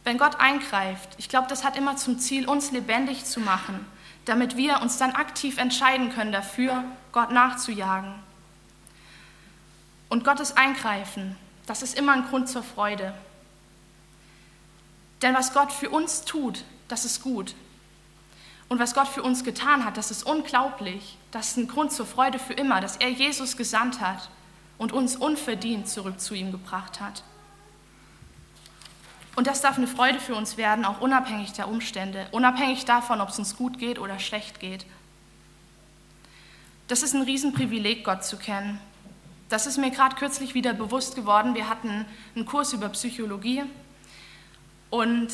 Wenn 0.03 0.17
Gott 0.17 0.39
eingreift, 0.39 1.09
ich 1.17 1.29
glaube, 1.29 1.47
das 1.49 1.63
hat 1.63 1.75
immer 1.75 1.97
zum 1.97 2.19
Ziel, 2.19 2.47
uns 2.47 2.71
lebendig 2.71 3.25
zu 3.25 3.39
machen, 3.39 3.85
damit 4.25 4.55
wir 4.57 4.81
uns 4.81 4.97
dann 4.97 5.11
aktiv 5.11 5.57
entscheiden 5.57 6.13
können 6.13 6.31
dafür, 6.31 6.83
Gott 7.11 7.31
nachzujagen. 7.31 8.13
Und 10.09 10.23
Gottes 10.23 10.55
Eingreifen, 10.55 11.35
das 11.65 11.81
ist 11.81 11.97
immer 11.97 12.13
ein 12.13 12.25
Grund 12.25 12.47
zur 12.47 12.63
Freude. 12.63 13.13
Denn 15.21 15.33
was 15.33 15.53
Gott 15.53 15.71
für 15.71 15.89
uns 15.89 16.23
tut, 16.23 16.63
das 16.87 17.03
ist 17.03 17.21
gut. 17.21 17.55
Und 18.69 18.79
was 18.79 18.93
Gott 18.93 19.07
für 19.07 19.23
uns 19.23 19.43
getan 19.43 19.85
hat, 19.85 19.97
das 19.97 20.11
ist 20.11 20.23
unglaublich. 20.23 21.17
Das 21.31 21.49
ist 21.49 21.57
ein 21.57 21.67
Grund 21.67 21.91
zur 21.91 22.05
Freude 22.05 22.39
für 22.39 22.53
immer, 22.53 22.81
dass 22.81 22.97
er 22.97 23.09
Jesus 23.09 23.55
gesandt 23.55 24.01
hat 24.01 24.29
und 24.77 24.91
uns 24.91 25.15
unverdient 25.15 25.87
zurück 25.87 26.19
zu 26.19 26.33
ihm 26.33 26.51
gebracht 26.51 26.99
hat. 26.99 27.23
Und 29.35 29.47
das 29.47 29.61
darf 29.61 29.77
eine 29.77 29.87
Freude 29.87 30.19
für 30.19 30.35
uns 30.35 30.57
werden, 30.57 30.83
auch 30.83 30.99
unabhängig 30.99 31.53
der 31.53 31.67
Umstände, 31.67 32.27
unabhängig 32.31 32.85
davon, 32.85 33.21
ob 33.21 33.29
es 33.29 33.37
uns 33.37 33.55
gut 33.55 33.77
geht 33.77 33.99
oder 33.99 34.19
schlecht 34.19 34.59
geht. 34.59 34.85
Das 36.87 37.03
ist 37.03 37.13
ein 37.13 37.21
Riesenprivileg, 37.21 38.03
Gott 38.03 38.23
zu 38.25 38.37
kennen. 38.37 38.79
Das 39.49 39.67
ist 39.67 39.77
mir 39.77 39.91
gerade 39.91 40.15
kürzlich 40.15 40.55
wieder 40.55 40.73
bewusst 40.73 41.15
geworden. 41.15 41.53
Wir 41.53 41.69
hatten 41.69 42.05
einen 42.35 42.45
Kurs 42.45 42.73
über 42.73 42.89
Psychologie 42.89 43.63
und 44.89 45.29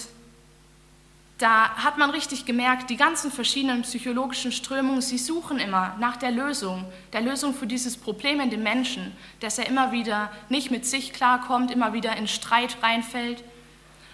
da 1.43 1.75
hat 1.75 1.97
man 1.97 2.09
richtig 2.09 2.45
gemerkt, 2.45 2.89
die 2.89 2.95
ganzen 2.95 3.29
verschiedenen 3.29 3.81
psychologischen 3.81 4.53
Strömungen, 4.53 5.01
sie 5.01 5.17
suchen 5.17 5.59
immer 5.59 5.93
nach 5.99 6.15
der 6.15 6.31
Lösung, 6.31 6.85
der 7.11 7.19
Lösung 7.19 7.53
für 7.53 7.67
dieses 7.67 7.97
Problem 7.97 8.39
in 8.39 8.49
dem 8.49 8.63
Menschen, 8.63 9.11
dass 9.41 9.59
er 9.59 9.67
immer 9.67 9.91
wieder 9.91 10.31
nicht 10.47 10.71
mit 10.71 10.85
sich 10.85 11.11
klarkommt, 11.11 11.69
immer 11.69 11.91
wieder 11.91 12.15
in 12.15 12.29
Streit 12.29 12.77
reinfällt. 12.81 13.43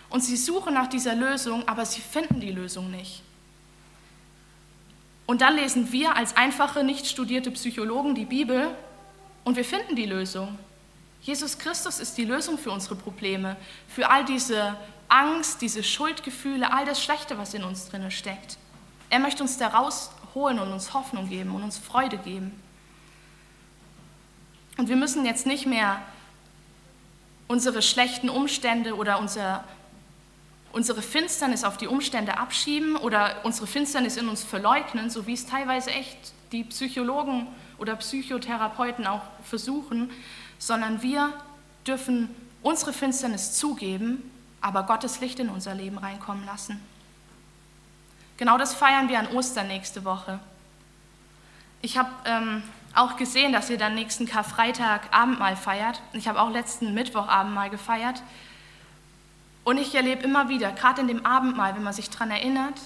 Und 0.10 0.24
sie 0.24 0.38
suchen 0.38 0.74
nach 0.74 0.88
dieser 0.88 1.14
Lösung, 1.14 1.68
aber 1.68 1.86
sie 1.86 2.02
finden 2.02 2.40
die 2.40 2.50
Lösung 2.50 2.90
nicht. 2.90 3.22
Und 5.28 5.42
dann 5.42 5.56
lesen 5.56 5.92
wir 5.92 6.16
als 6.16 6.36
einfache, 6.36 6.84
nicht 6.84 7.06
studierte 7.06 7.52
Psychologen 7.52 8.16
die 8.16 8.26
Bibel 8.26 8.76
und 9.44 9.56
wir 9.56 9.66
finden 9.66 9.96
die 9.96 10.08
Lösung. 10.08 10.58
Jesus 11.22 11.60
Christus 11.60 12.00
ist 12.00 12.18
die 12.18 12.26
Lösung 12.26 12.58
für 12.58 12.72
unsere 12.72 12.96
Probleme, 12.96 13.56
für 13.88 14.10
all 14.10 14.26
diese 14.26 14.76
Angst, 15.10 15.62
diese 15.62 15.84
Schuldgefühle, 15.84 16.72
all 16.72 16.86
das 16.86 17.04
Schlechte, 17.04 17.38
was 17.38 17.54
in 17.54 17.64
uns 17.64 17.90
drin 17.90 18.10
steckt. 18.12 18.58
Er 19.10 19.20
möchte 19.20 19.42
uns 19.42 19.58
da 19.58 19.68
rausholen 19.68 20.60
und 20.60 20.72
uns 20.72 20.94
Hoffnung 20.94 21.28
geben 21.30 21.54
und 21.54 21.64
uns 21.64 21.78
Freude 21.78 22.18
geben. 22.20 22.52
Und 24.78 24.88
wir 24.88 24.96
müssen 24.96 25.26
jetzt 25.26 25.46
nicht 25.46 25.66
mehr 25.66 26.02
unsere 27.48 27.82
schlechten 27.82 28.30
Umstände 28.30 28.96
oder 28.96 29.20
unser, 29.20 29.64
unsere 30.72 31.02
Finsternis 31.02 31.64
auf 31.64 31.78
die 31.78 31.88
Umstände 31.88 32.38
abschieben 32.38 32.96
oder 32.96 33.38
unsere 33.44 33.66
Finsternis 33.66 34.16
in 34.16 34.30
uns 34.30 34.44
verleugnen, 34.44 35.10
so 35.10 35.26
wie 35.26 35.34
es 35.34 35.48
teilweise 35.48 35.90
echt 35.90 36.18
die 36.52 36.64
Psychologen 36.64 37.48
oder 37.80 37.96
Psychotherapeuten 37.96 39.08
auch 39.08 39.24
versuchen, 39.44 40.12
sondern 40.60 41.02
wir 41.02 41.34
dürfen 41.88 42.30
unsere 42.62 42.94
Finsternis 42.94 43.54
zugeben 43.54 44.32
aber 44.62 44.84
Gottes 44.84 45.20
Licht 45.20 45.40
in 45.40 45.50
unser 45.50 45.74
Leben 45.74 45.98
reinkommen 45.98 46.46
lassen. 46.46 46.80
Genau 48.38 48.58
das 48.58 48.74
feiern 48.74 49.10
wir 49.10 49.20
an 49.20 49.28
Ostern 49.28 49.68
nächste 49.68 50.06
Woche. 50.06 50.40
Ich 51.82 51.98
habe 51.98 52.10
ähm, 52.26 52.64
auch 52.94 53.18
gesehen, 53.18 53.54
dass 53.54 53.70
ihr 53.70 53.78
dann 53.78 53.96
nächsten 53.96 54.26
Karfreitag 54.26 55.02
Abendmahl 55.12 55.56
feiert. 55.56 56.02
Ich 56.14 56.28
habe 56.28 56.42
auch 56.42 56.50
letzten 56.50 56.94
Mittwoch 56.94 57.28
Abendmahl 57.28 57.70
gefeiert. 57.70 58.22
Und 59.64 59.78
ich 59.78 59.94
erlebe 59.94 60.24
immer 60.24 60.50
wieder, 60.50 60.72
gerade 60.72 61.02
in 61.02 61.08
dem 61.08 61.26
Abendmahl, 61.26 61.76
wenn 61.76 61.84
man 61.84 61.94
sich 61.94 62.10
daran 62.10 62.32
erinnert, 62.32 62.80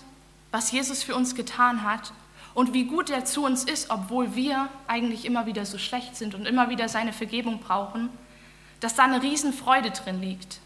was 0.51 0.71
Jesus 0.71 1.03
für 1.03 1.15
uns 1.15 1.35
getan 1.35 1.83
hat 1.83 2.13
und 2.53 2.73
wie 2.73 2.85
gut 2.85 3.09
er 3.09 3.25
zu 3.25 3.43
uns 3.45 3.63
ist, 3.63 3.89
obwohl 3.89 4.35
wir 4.35 4.69
eigentlich 4.87 5.25
immer 5.25 5.45
wieder 5.45 5.65
so 5.65 5.77
schlecht 5.77 6.15
sind 6.15 6.35
und 6.35 6.45
immer 6.45 6.69
wieder 6.69 6.89
seine 6.89 7.13
Vergebung 7.13 7.59
brauchen, 7.59 8.09
dass 8.79 8.95
da 8.95 9.03
eine 9.03 9.21
Riesenfreude 9.21 9.91
drin 9.91 10.21
liegt. 10.21 10.59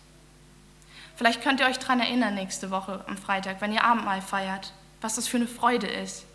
Vielleicht 1.18 1.42
könnt 1.42 1.60
ihr 1.60 1.66
euch 1.66 1.80
daran 1.80 2.00
erinnern 2.00 2.36
nächste 2.36 2.70
Woche 2.70 3.04
am 3.08 3.18
Freitag, 3.18 3.60
wenn 3.60 3.74
ihr 3.74 3.84
Abendmahl 3.84 4.22
feiert, 4.22 4.72
was 5.02 5.16
das 5.16 5.28
für 5.28 5.38
eine 5.38 5.48
Freude 5.48 5.88
ist. 5.88 6.26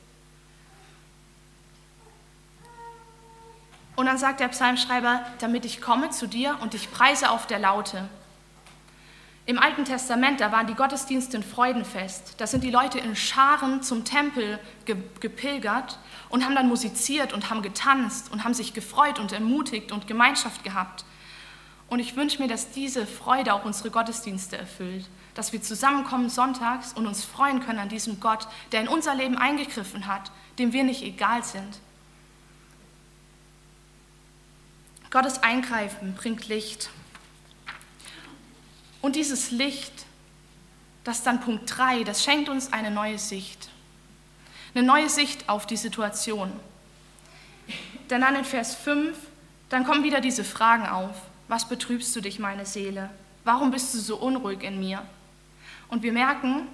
Und 3.94 4.06
dann 4.06 4.18
sagt 4.18 4.40
der 4.40 4.48
Psalmschreiber, 4.48 5.24
damit 5.38 5.64
ich 5.64 5.80
komme 5.80 6.10
zu 6.10 6.26
dir 6.26 6.58
und 6.60 6.72
dich 6.72 6.90
preise 6.90 7.30
auf 7.30 7.46
der 7.46 7.60
Laute. 7.60 8.08
Im 9.46 9.60
Alten 9.60 9.84
Testament, 9.84 10.40
da 10.40 10.50
waren 10.50 10.66
die 10.66 10.74
Gottesdienste 10.74 11.36
ein 11.36 11.44
Freudenfest. 11.44 12.34
Da 12.38 12.48
sind 12.48 12.64
die 12.64 12.70
Leute 12.70 12.98
in 12.98 13.14
Scharen 13.14 13.82
zum 13.82 14.04
Tempel 14.04 14.58
gepilgert 14.84 16.00
und 16.28 16.44
haben 16.44 16.56
dann 16.56 16.68
musiziert 16.68 17.32
und 17.32 17.50
haben 17.50 17.62
getanzt 17.62 18.32
und 18.32 18.42
haben 18.42 18.54
sich 18.54 18.74
gefreut 18.74 19.20
und 19.20 19.30
ermutigt 19.30 19.92
und 19.92 20.08
Gemeinschaft 20.08 20.64
gehabt. 20.64 21.04
Und 21.92 21.98
ich 21.98 22.16
wünsche 22.16 22.40
mir, 22.40 22.48
dass 22.48 22.70
diese 22.70 23.06
Freude 23.06 23.52
auch 23.52 23.66
unsere 23.66 23.90
Gottesdienste 23.90 24.56
erfüllt, 24.56 25.04
dass 25.34 25.52
wir 25.52 25.60
zusammenkommen 25.60 26.30
sonntags 26.30 26.94
und 26.94 27.06
uns 27.06 27.22
freuen 27.22 27.60
können 27.60 27.78
an 27.78 27.90
diesem 27.90 28.18
Gott, 28.18 28.48
der 28.72 28.80
in 28.80 28.88
unser 28.88 29.14
Leben 29.14 29.36
eingegriffen 29.36 30.06
hat, 30.06 30.32
dem 30.58 30.72
wir 30.72 30.84
nicht 30.84 31.02
egal 31.02 31.44
sind. 31.44 31.80
Gottes 35.10 35.42
Eingreifen 35.42 36.14
bringt 36.14 36.48
Licht. 36.48 36.88
Und 39.02 39.14
dieses 39.14 39.50
Licht, 39.50 40.06
das 41.04 41.18
ist 41.18 41.26
dann 41.26 41.42
Punkt 41.42 41.76
3, 41.76 42.04
das 42.04 42.24
schenkt 42.24 42.48
uns 42.48 42.72
eine 42.72 42.90
neue 42.90 43.18
Sicht. 43.18 43.68
Eine 44.74 44.86
neue 44.86 45.10
Sicht 45.10 45.46
auf 45.50 45.66
die 45.66 45.76
Situation. 45.76 46.50
Denn 48.08 48.22
dann 48.22 48.34
in 48.34 48.46
Vers 48.46 48.76
5, 48.76 49.14
dann 49.68 49.84
kommen 49.84 50.04
wieder 50.04 50.22
diese 50.22 50.42
Fragen 50.42 50.86
auf. 50.86 51.14
Was 51.52 51.66
betrübst 51.66 52.16
du 52.16 52.22
dich, 52.22 52.38
meine 52.38 52.64
Seele? 52.64 53.10
Warum 53.44 53.72
bist 53.72 53.92
du 53.92 53.98
so 53.98 54.16
unruhig 54.16 54.62
in 54.62 54.80
mir? 54.80 55.02
Und 55.88 56.02
wir 56.02 56.10
merken, 56.10 56.66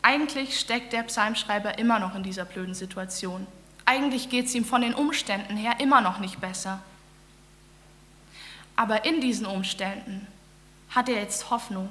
eigentlich 0.00 0.58
steckt 0.58 0.94
der 0.94 1.02
Psalmschreiber 1.02 1.78
immer 1.78 1.98
noch 1.98 2.14
in 2.14 2.22
dieser 2.22 2.46
blöden 2.46 2.74
Situation. 2.74 3.46
Eigentlich 3.84 4.30
geht 4.30 4.46
es 4.46 4.54
ihm 4.54 4.64
von 4.64 4.80
den 4.80 4.94
Umständen 4.94 5.58
her 5.58 5.78
immer 5.78 6.00
noch 6.00 6.20
nicht 6.20 6.40
besser. 6.40 6.80
Aber 8.76 9.04
in 9.04 9.20
diesen 9.20 9.44
Umständen 9.44 10.26
hat 10.88 11.10
er 11.10 11.16
jetzt 11.16 11.50
Hoffnung. 11.50 11.90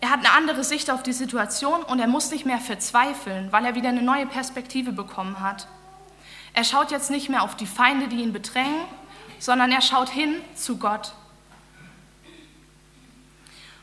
Er 0.00 0.10
hat 0.10 0.18
eine 0.18 0.32
andere 0.32 0.64
Sicht 0.64 0.90
auf 0.90 1.04
die 1.04 1.12
Situation 1.12 1.84
und 1.84 2.00
er 2.00 2.08
muss 2.08 2.32
nicht 2.32 2.46
mehr 2.46 2.58
verzweifeln, 2.58 3.52
weil 3.52 3.64
er 3.64 3.76
wieder 3.76 3.90
eine 3.90 4.02
neue 4.02 4.26
Perspektive 4.26 4.90
bekommen 4.90 5.38
hat. 5.38 5.68
Er 6.52 6.64
schaut 6.64 6.90
jetzt 6.90 7.12
nicht 7.12 7.28
mehr 7.28 7.44
auf 7.44 7.54
die 7.54 7.66
Feinde, 7.66 8.08
die 8.08 8.22
ihn 8.22 8.32
bedrängen, 8.32 8.86
sondern 9.38 9.72
er 9.72 9.82
schaut 9.82 10.08
hin 10.08 10.40
zu 10.54 10.78
Gott. 10.78 11.12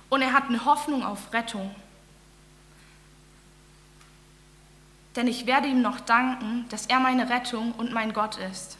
Und 0.09 0.21
er 0.21 0.33
hat 0.33 0.49
eine 0.49 0.65
Hoffnung 0.65 1.03
auf 1.03 1.33
Rettung. 1.33 1.73
Denn 5.15 5.27
ich 5.27 5.45
werde 5.45 5.67
ihm 5.67 5.81
noch 5.81 5.99
danken, 5.99 6.65
dass 6.69 6.87
er 6.87 6.99
meine 6.99 7.29
Rettung 7.29 7.73
und 7.73 7.93
mein 7.93 8.13
Gott 8.13 8.37
ist. 8.37 8.77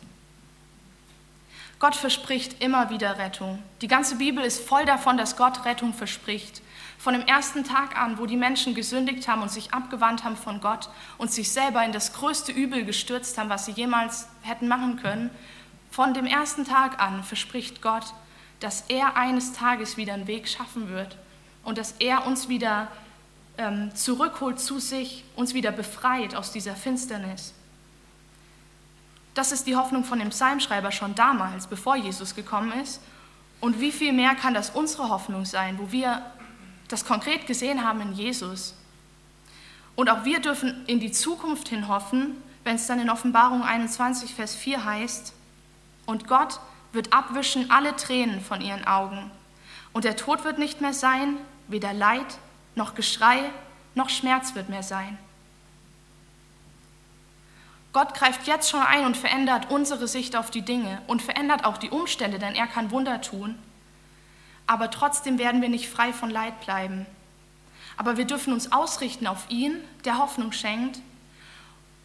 Gott 1.80 1.96
verspricht 1.96 2.62
immer 2.64 2.90
wieder 2.90 3.18
Rettung. 3.18 3.62
Die 3.82 3.88
ganze 3.88 4.16
Bibel 4.16 4.44
ist 4.44 4.66
voll 4.66 4.86
davon, 4.86 5.18
dass 5.18 5.36
Gott 5.36 5.66
Rettung 5.66 5.94
verspricht. 5.94 6.62
Von 6.98 7.14
dem 7.14 7.28
ersten 7.28 7.66
Tag 7.66 7.98
an, 7.98 8.18
wo 8.18 8.26
die 8.26 8.38
Menschen 8.38 8.74
gesündigt 8.74 9.28
haben 9.28 9.42
und 9.42 9.52
sich 9.52 9.74
abgewandt 9.74 10.24
haben 10.24 10.38
von 10.38 10.62
Gott 10.62 10.90
und 11.18 11.30
sich 11.30 11.52
selber 11.52 11.84
in 11.84 11.92
das 11.92 12.14
größte 12.14 12.54
Übel 12.54 12.86
gestürzt 12.86 13.38
haben, 13.38 13.50
was 13.50 13.66
sie 13.66 13.74
jemals 13.74 14.30
hätten 14.44 14.70
machen 14.70 14.96
können, 15.02 15.30
von 15.94 16.16
dem 16.16 16.26
ersten 16.26 16.66
Tag 16.66 17.00
an 17.00 17.24
verspricht 17.24 17.84
Gott, 17.84 18.16
dass 18.60 18.86
er 18.88 19.16
eines 19.16 19.54
Tages 19.54 19.96
wieder 19.96 20.16
einen 20.16 20.26
Weg 20.26 20.50
schaffen 20.50 20.90
wird 20.90 21.20
und 21.64 21.78
dass 21.78 21.92
er 22.00 22.26
uns 22.26 22.50
wieder 22.50 22.88
ähm, 23.60 23.94
zurückholt 23.94 24.60
zu 24.60 24.80
sich, 24.80 25.24
uns 25.36 25.54
wieder 25.54 25.72
befreit 25.72 26.34
aus 26.34 26.52
dieser 26.52 26.76
Finsternis. 26.76 27.54
Das 29.36 29.52
ist 29.52 29.68
die 29.68 29.76
Hoffnung 29.76 30.04
von 30.04 30.18
dem 30.18 30.30
Psalmschreiber 30.30 30.92
schon 30.92 31.14
damals, 31.14 31.68
bevor 31.68 31.96
Jesus 31.96 32.34
gekommen 32.34 32.72
ist. 32.82 33.00
Und 33.60 33.80
wie 33.80 33.92
viel 33.92 34.14
mehr 34.14 34.34
kann 34.34 34.56
das 34.56 34.72
unsere 34.72 35.10
Hoffnung 35.10 35.46
sein, 35.46 35.78
wo 35.78 35.92
wir 35.92 36.26
das 36.88 37.06
konkret 37.06 37.46
gesehen 37.46 37.84
haben 37.84 38.02
in 38.02 38.14
Jesus. 38.14 38.74
Und 39.96 40.10
auch 40.10 40.26
wir 40.26 40.40
dürfen 40.40 40.88
in 40.88 41.00
die 41.00 41.12
Zukunft 41.12 41.70
hin 41.70 41.88
hoffen, 41.88 42.42
wenn 42.64 42.78
es 42.78 42.88
dann 42.88 43.00
in 43.00 43.12
Offenbarung 43.12 43.62
21, 43.62 44.34
Vers 44.34 44.56
4 44.56 44.84
heißt, 44.84 45.34
und 46.06 46.28
Gott 46.28 46.60
wird 46.92 47.14
abwischen 47.14 47.72
alle 47.72 47.96
Tränen 47.96 48.42
von 48.42 48.62
ihren 48.62 48.86
Augen. 48.86 49.32
Und 49.94 50.06
der 50.06 50.16
Tod 50.16 50.44
wird 50.44 50.60
nicht 50.60 50.82
mehr 50.82 50.94
sein, 50.94 51.38
weder 51.68 51.94
Leid, 51.94 52.38
noch 52.76 52.96
Geschrei, 52.96 53.40
noch 53.96 54.10
Schmerz 54.10 54.56
wird 54.56 54.70
mehr 54.70 54.84
sein. 54.84 55.18
Gott 57.94 58.16
greift 58.16 58.48
jetzt 58.48 58.70
schon 58.70 58.82
ein 58.82 59.06
und 59.06 59.16
verändert 59.16 59.70
unsere 59.70 60.08
Sicht 60.08 60.36
auf 60.36 60.50
die 60.50 60.64
Dinge 60.64 61.02
und 61.08 61.22
verändert 61.22 61.66
auch 61.66 61.78
die 61.78 61.92
Umstände, 61.92 62.40
denn 62.40 62.56
er 62.56 62.68
kann 62.68 62.90
Wunder 62.90 63.22
tun 63.22 63.58
aber 64.68 64.90
trotzdem 64.90 65.38
werden 65.38 65.62
wir 65.62 65.70
nicht 65.70 65.90
frei 65.90 66.14
von 66.14 66.30
Leid 66.30 66.60
bleiben. 66.62 67.06
Aber 67.98 68.18
wir 68.18 68.26
dürfen 68.26 68.54
uns 68.54 68.72
ausrichten 68.72 69.28
auf 69.28 69.50
ihn, 69.50 69.78
der 70.06 70.18
Hoffnung 70.18 70.52
schenkt, 70.52 71.00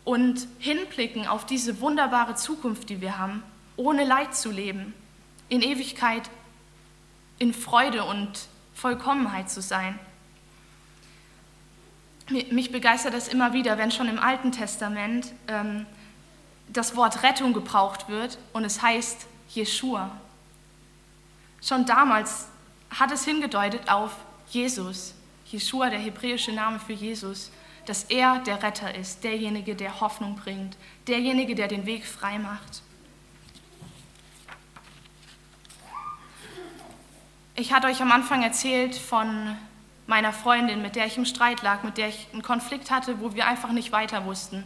und 0.04 0.48
hinblicken 0.58 1.26
auf 1.26 1.44
diese 1.44 1.80
wunderbare 1.80 2.34
Zukunft, 2.34 2.88
die 2.88 3.00
wir 3.00 3.18
haben, 3.18 3.42
ohne 3.78 4.04
Leid 4.04 4.34
zu 4.36 4.50
leben, 4.50 4.92
in 5.48 5.62
Ewigkeit 5.62 6.28
in 7.38 7.54
Freude 7.54 8.04
und 8.04 8.48
Vollkommenheit 8.74 9.48
zu 9.48 9.62
sein. 9.62 9.98
Mich 12.28 12.70
begeistert 12.70 13.14
das 13.14 13.28
immer 13.28 13.54
wieder, 13.54 13.78
wenn 13.78 13.90
schon 13.90 14.08
im 14.08 14.18
Alten 14.18 14.52
Testament 14.52 15.32
ähm, 15.46 15.86
das 16.68 16.94
Wort 16.94 17.22
Rettung 17.22 17.54
gebraucht 17.54 18.08
wird 18.08 18.38
und 18.52 18.64
es 18.64 18.82
heißt 18.82 19.26
Jeshua. 19.48 20.10
Schon 21.62 21.86
damals 21.86 22.48
hat 22.90 23.12
es 23.12 23.24
hingedeutet 23.24 23.88
auf 23.88 24.14
Jesus, 24.50 25.14
Jeshua, 25.46 25.88
der 25.88 25.98
hebräische 25.98 26.52
Name 26.52 26.78
für 26.78 26.92
Jesus, 26.92 27.50
dass 27.86 28.04
er 28.04 28.40
der 28.40 28.62
Retter 28.62 28.94
ist, 28.94 29.24
derjenige, 29.24 29.74
der 29.74 30.00
Hoffnung 30.00 30.36
bringt, 30.36 30.76
derjenige, 31.06 31.54
der 31.54 31.68
den 31.68 31.86
Weg 31.86 32.04
frei 32.04 32.38
macht. 32.38 32.82
Ich 37.60 37.72
hatte 37.72 37.88
euch 37.88 38.00
am 38.00 38.12
Anfang 38.12 38.44
erzählt 38.44 38.94
von 38.94 39.56
meiner 40.06 40.32
Freundin, 40.32 40.80
mit 40.80 40.94
der 40.94 41.06
ich 41.06 41.16
im 41.16 41.24
Streit 41.24 41.60
lag, 41.62 41.82
mit 41.82 41.98
der 41.98 42.06
ich 42.06 42.28
einen 42.32 42.42
Konflikt 42.42 42.92
hatte, 42.92 43.20
wo 43.20 43.34
wir 43.34 43.48
einfach 43.48 43.72
nicht 43.72 43.90
weiter 43.90 44.26
wussten. 44.26 44.62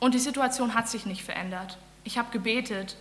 Und 0.00 0.12
die 0.12 0.18
Situation 0.18 0.74
hat 0.74 0.88
sich 0.88 1.06
nicht 1.06 1.22
verändert. 1.22 1.78
Ich 2.02 2.18
habe 2.18 2.32
gebetet, 2.32 2.96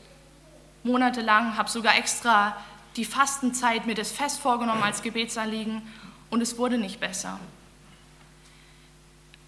monatelang, 0.84 1.58
habe 1.58 1.72
sogar 1.72 1.98
extra 1.98 2.56
die 2.96 3.04
Fastenzeit 3.04 3.88
mir 3.88 3.96
das 3.96 4.12
fest 4.12 4.40
vorgenommen 4.40 4.84
als 4.84 5.02
Gebetsanliegen 5.02 5.82
und 6.30 6.42
es 6.42 6.60
wurde 6.60 6.78
nicht 6.78 7.00
besser. 7.00 7.40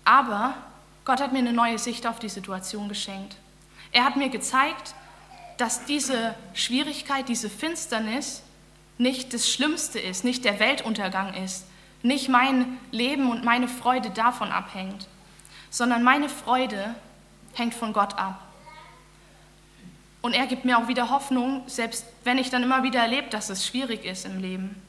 Aber 0.06 0.56
Gott 1.06 1.22
hat 1.22 1.34
mir 1.34 1.40
eine 1.40 1.54
neue 1.54 1.78
Sicht 1.78 2.08
auf 2.08 2.18
die 2.18 2.30
Situation 2.30 2.90
geschenkt. 2.90 3.36
Er 3.92 4.06
hat 4.06 4.16
mir 4.16 4.30
gezeigt, 4.30 4.96
dass 5.58 5.86
diese 5.86 6.34
Schwierigkeit, 6.56 7.30
diese 7.30 7.52
Finsternis 7.52 8.42
nicht 8.98 9.34
das 9.34 9.50
Schlimmste 9.50 10.00
ist, 10.00 10.24
nicht 10.24 10.46
der 10.46 10.60
Weltuntergang 10.60 11.34
ist, 11.34 11.66
nicht 12.02 12.30
mein 12.30 12.78
Leben 12.92 13.30
und 13.30 13.44
meine 13.44 13.68
Freude 13.68 14.10
davon 14.12 14.52
abhängt, 14.52 15.08
sondern 15.70 16.04
meine 16.04 16.30
Freude 16.30 16.96
hängt 17.54 17.74
von 17.74 17.94
Gott 17.94 18.18
ab. 18.18 18.42
Und 20.22 20.34
er 20.34 20.48
gibt 20.48 20.66
mir 20.66 20.78
auch 20.78 20.88
wieder 20.88 21.10
Hoffnung, 21.10 21.64
selbst 21.68 22.06
wenn 22.24 22.38
ich 22.38 22.50
dann 22.50 22.64
immer 22.64 22.84
wieder 22.84 23.00
erlebe, 23.00 23.30
dass 23.30 23.50
es 23.50 23.66
schwierig 23.66 24.06
ist 24.06 24.26
im 24.26 24.40
Leben. 24.40 24.82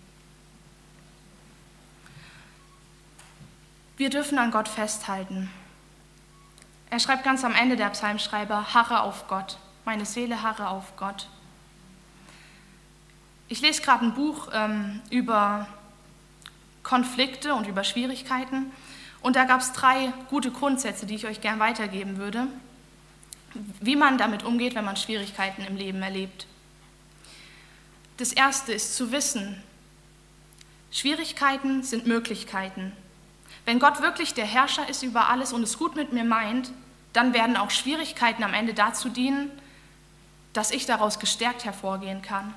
Wir 3.97 4.11
dürfen 4.11 4.38
an 4.38 4.51
Gott 4.51 4.69
festhalten. 4.69 5.51
Er 6.90 7.01
schreibt 7.01 7.25
ganz 7.25 7.45
am 7.45 7.55
Ende 7.55 7.77
der 7.77 7.90
Psalmschreiber, 7.90 8.75
harre 8.75 9.01
auf 9.01 9.27
Gott, 9.27 9.59
meine 9.85 10.07
Seele 10.07 10.42
harre 10.42 10.69
auf 10.69 10.97
Gott. 10.97 11.29
Ich 13.49 13.61
lese 13.61 13.83
gerade 13.83 14.05
ein 14.05 14.15
Buch 14.15 14.49
ähm, 14.53 15.01
über 15.11 15.69
Konflikte 16.83 17.55
und 17.55 17.67
über 17.67 17.85
Schwierigkeiten 17.85 18.71
und 19.23 19.37
da 19.37 19.45
gab 19.45 19.61
es 19.61 19.73
drei 19.73 20.13
gute 20.31 20.51
Grundsätze, 20.51 21.07
die 21.07 21.15
ich 21.15 21.27
euch 21.27 21.41
gern 21.41 21.59
weitergeben 21.59 22.17
würde 22.19 22.49
wie 23.81 23.97
man 23.97 24.19
damit 24.19 24.45
umgeht, 24.45 24.75
wenn 24.75 24.85
man 24.85 24.97
Schwierigkeiten 24.97 25.63
im 25.63 25.77
Leben 25.77 26.03
erlebt. 26.03 26.47
Das 28.17 28.33
Erste 28.33 28.73
ist 28.73 28.97
zu 28.97 29.13
wissen, 29.13 29.63
Schwierigkeiten 30.91 31.83
sind 31.83 32.07
Möglichkeiten. 32.07 32.93
Wenn 33.65 33.79
Gott 33.79 34.01
wirklich 34.01 34.35
der 34.35 34.47
Herrscher 34.47 34.89
ist 34.89 35.03
über 35.03 35.29
alles 35.29 35.53
und 35.53 35.63
es 35.63 35.77
gut 35.79 35.97
mit 35.97 36.13
mir 36.13 36.25
meint, 36.25 36.71
dann 37.13 37.35
werden 37.35 37.57
auch 37.57 37.71
Schwierigkeiten 37.71 38.43
am 38.43 38.55
Ende 38.55 38.75
dazu 38.75 39.09
dienen, 39.09 39.51
dass 40.53 40.71
ich 40.71 40.87
daraus 40.87 41.19
gestärkt 41.19 41.65
hervorgehen 41.65 42.23
kann 42.23 42.55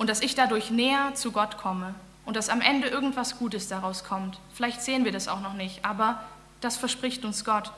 und 0.00 0.06
dass 0.06 0.22
ich 0.22 0.34
dadurch 0.34 0.70
näher 0.70 1.14
zu 1.14 1.30
Gott 1.30 1.58
komme 1.58 1.94
und 2.24 2.34
dass 2.34 2.48
am 2.48 2.62
Ende 2.62 2.88
irgendwas 2.88 3.36
Gutes 3.36 3.68
daraus 3.68 4.02
kommt. 4.02 4.40
Vielleicht 4.54 4.80
sehen 4.80 5.04
wir 5.04 5.12
das 5.12 5.28
auch 5.28 5.42
noch 5.42 5.52
nicht, 5.52 5.84
aber 5.84 6.24
das 6.62 6.78
verspricht 6.78 7.22
uns 7.22 7.44
Gott. 7.44 7.70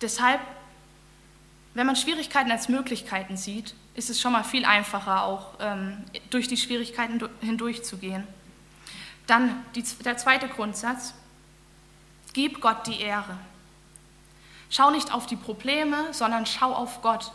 Deshalb, 0.00 0.40
wenn 1.74 1.86
man 1.86 1.94
Schwierigkeiten 1.94 2.50
als 2.50 2.68
Möglichkeiten 2.68 3.36
sieht, 3.36 3.76
ist 3.94 4.10
es 4.10 4.20
schon 4.20 4.32
mal 4.32 4.42
viel 4.42 4.64
einfacher, 4.64 5.22
auch 5.22 5.54
ähm, 5.60 6.02
durch 6.30 6.48
die 6.48 6.56
Schwierigkeiten 6.56 7.22
hindurchzugehen. 7.40 8.26
Dann 9.28 9.64
die, 9.76 9.84
der 10.04 10.16
zweite 10.16 10.48
Grundsatz, 10.48 11.14
gib 12.32 12.60
Gott 12.60 12.88
die 12.88 13.00
Ehre. 13.00 13.38
Schau 14.68 14.90
nicht 14.90 15.14
auf 15.14 15.26
die 15.26 15.36
Probleme, 15.36 16.12
sondern 16.12 16.44
schau 16.44 16.72
auf 16.72 17.02
Gott. 17.02 17.30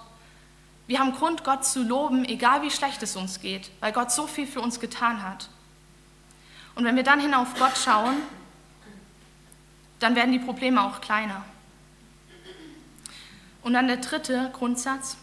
Wir 0.89 0.97
haben 0.97 1.13
Grund, 1.13 1.43
Gott 1.43 1.63
zu 1.65 1.84
loben, 1.84 2.25
egal 2.25 2.63
wie 2.63 2.71
schlecht 2.71 3.04
es 3.04 3.15
uns 3.15 3.41
geht, 3.41 3.69
weil 3.80 3.91
Gott 3.91 4.12
so 4.12 4.25
viel 4.25 4.47
für 4.47 4.60
uns 4.60 4.80
getan 4.80 5.21
hat. 5.21 5.47
Und 6.73 6.84
wenn 6.84 6.95
wir 6.95 7.04
dann 7.04 7.19
hin 7.19 7.36
auf 7.36 7.54
Gott 7.60 7.78
schauen, 7.78 8.17
dann 9.99 10.15
werden 10.15 10.32
die 10.32 10.39
Probleme 10.39 10.82
auch 10.82 10.99
kleiner. 10.99 11.45
Und 13.62 13.73
dann 13.73 13.86
der 13.86 13.97
dritte 13.97 14.49
Grundsatz, 14.52 15.17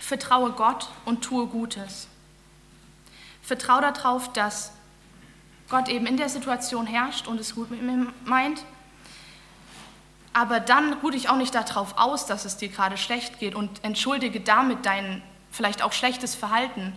vertraue 0.00 0.52
Gott 0.52 0.88
und 1.04 1.22
tue 1.22 1.46
Gutes. 1.48 2.08
Vertraue 3.42 3.82
darauf, 3.82 4.32
dass 4.32 4.72
Gott 5.68 5.90
eben 5.90 6.06
in 6.06 6.16
der 6.16 6.30
Situation 6.30 6.86
herrscht 6.86 7.28
und 7.28 7.38
es 7.38 7.54
gut 7.54 7.70
mit 7.70 7.82
mir 7.82 8.10
meint. 8.24 8.64
Aber 10.36 10.60
dann 10.60 10.92
ruh 10.92 11.08
dich 11.08 11.30
auch 11.30 11.38
nicht 11.38 11.54
darauf 11.54 11.96
aus, 11.96 12.26
dass 12.26 12.44
es 12.44 12.58
dir 12.58 12.68
gerade 12.68 12.98
schlecht 12.98 13.38
geht 13.38 13.54
und 13.54 13.82
entschuldige 13.82 14.38
damit 14.38 14.84
dein 14.84 15.22
vielleicht 15.50 15.80
auch 15.80 15.94
schlechtes 15.94 16.34
Verhalten. 16.34 16.92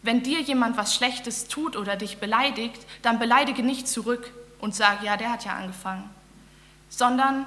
Wenn 0.00 0.22
dir 0.22 0.40
jemand 0.40 0.78
was 0.78 0.94
Schlechtes 0.94 1.46
tut 1.46 1.76
oder 1.76 1.96
dich 1.96 2.20
beleidigt, 2.20 2.80
dann 3.02 3.18
beleidige 3.18 3.62
nicht 3.62 3.86
zurück 3.86 4.32
und 4.60 4.74
sag, 4.74 5.02
ja, 5.02 5.18
der 5.18 5.30
hat 5.30 5.44
ja 5.44 5.56
angefangen, 5.56 6.08
sondern 6.88 7.44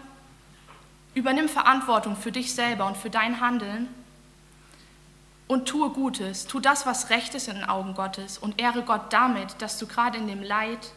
übernimm 1.15 1.50
Verantwortung 1.50 2.15
für 2.15 2.32
dich 2.32 2.54
selber 2.54 2.86
und 2.86 2.96
für 2.96 3.10
dein 3.10 3.41
Handeln 3.41 3.88
und 5.48 5.67
tue 5.67 5.89
Gutes, 5.89 6.46
tu 6.46 6.60
das, 6.60 6.86
was 6.86 7.10
recht 7.10 7.34
ist 7.34 7.48
in 7.48 7.56
den 7.56 7.63
Augen 7.63 7.96
Gottes 7.96 8.38
und 8.38 8.62
ehre 8.62 8.84
Gott 8.84 9.12
damit, 9.12 9.56
dass 9.63 9.80
du 9.80 9.88
gerade 9.88 10.19
in 10.19 10.28
dem 10.28 10.43
Leid 10.43 10.91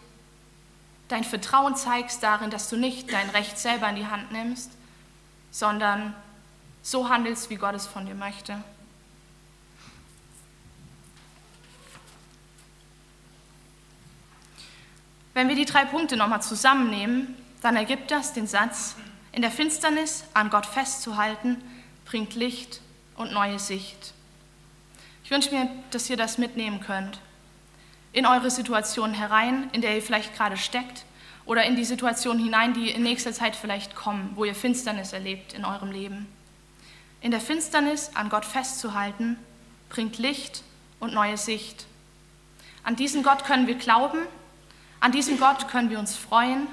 dein 1.08 1.24
Vertrauen 1.24 1.76
zeigst 1.76 2.22
darin, 2.22 2.50
dass 2.50 2.68
du 2.68 2.76
nicht 2.76 3.12
dein 3.12 3.30
Recht 3.30 3.58
selber 3.58 3.88
in 3.88 3.96
die 3.96 4.06
Hand 4.06 4.32
nimmst, 4.32 4.70
sondern 5.50 6.14
so 6.82 7.08
handelst, 7.08 7.50
wie 7.50 7.56
Gott 7.56 7.74
es 7.74 7.86
von 7.86 8.06
dir 8.06 8.14
möchte. 8.14 8.62
Wenn 15.34 15.48
wir 15.48 15.56
die 15.56 15.64
drei 15.64 15.84
Punkte 15.84 16.16
nochmal 16.16 16.42
zusammennehmen, 16.42 17.36
dann 17.60 17.76
ergibt 17.76 18.10
das 18.10 18.32
den 18.32 18.46
Satz, 18.46 18.96
in 19.32 19.42
der 19.42 19.50
Finsternis 19.50 20.24
an 20.32 20.48
Gott 20.48 20.64
festzuhalten, 20.64 21.62
bringt 22.06 22.34
Licht 22.34 22.80
und 23.16 23.32
neue 23.32 23.58
Sicht. 23.58 24.14
Ich 25.24 25.30
wünsche 25.30 25.54
mir, 25.54 25.68
dass 25.90 26.08
ihr 26.08 26.16
das 26.16 26.38
mitnehmen 26.38 26.80
könnt 26.80 27.20
in 28.16 28.24
eure 28.24 28.50
Situation 28.50 29.12
herein, 29.12 29.68
in 29.72 29.82
der 29.82 29.94
ihr 29.94 30.00
vielleicht 30.00 30.34
gerade 30.34 30.56
steckt, 30.56 31.04
oder 31.44 31.64
in 31.64 31.76
die 31.76 31.84
Situation 31.84 32.38
hinein, 32.38 32.72
die 32.72 32.90
in 32.90 33.02
nächster 33.02 33.30
Zeit 33.34 33.54
vielleicht 33.54 33.94
kommen, 33.94 34.32
wo 34.36 34.46
ihr 34.46 34.54
Finsternis 34.54 35.12
erlebt 35.12 35.52
in 35.52 35.66
eurem 35.66 35.92
Leben. 35.92 36.26
In 37.20 37.30
der 37.30 37.42
Finsternis 37.42 38.10
an 38.14 38.30
Gott 38.30 38.46
festzuhalten, 38.46 39.36
bringt 39.90 40.16
Licht 40.16 40.62
und 40.98 41.12
neue 41.12 41.36
Sicht. 41.36 41.84
An 42.84 42.96
diesen 42.96 43.22
Gott 43.22 43.44
können 43.44 43.66
wir 43.66 43.74
glauben, 43.74 44.20
an 44.98 45.12
diesem 45.12 45.38
Gott 45.38 45.68
können 45.68 45.90
wir 45.90 45.98
uns 45.98 46.16
freuen 46.16 46.68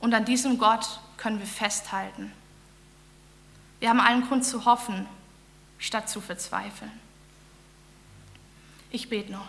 und 0.00 0.14
an 0.14 0.24
diesem 0.24 0.56
Gott 0.56 0.98
können 1.18 1.40
wir 1.40 1.46
festhalten. 1.46 2.32
Wir 3.80 3.90
haben 3.90 4.00
allen 4.00 4.26
Grund 4.26 4.46
zu 4.46 4.64
hoffen, 4.64 5.06
statt 5.78 6.08
zu 6.08 6.22
verzweifeln. 6.22 6.90
Ich 8.90 9.10
bete 9.10 9.30
noch. 9.30 9.46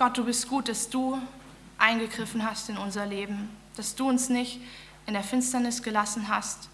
Gott, 0.00 0.16
du 0.16 0.24
bist 0.24 0.48
gut, 0.48 0.70
dass 0.70 0.88
du 0.88 1.20
eingegriffen 1.76 2.42
hast 2.42 2.70
in 2.70 2.78
unser 2.78 3.04
Leben, 3.04 3.50
dass 3.76 3.96
du 3.96 4.08
uns 4.08 4.30
nicht 4.30 4.58
in 5.06 5.12
der 5.12 5.22
Finsternis 5.22 5.82
gelassen 5.82 6.28
hast, 6.28 6.70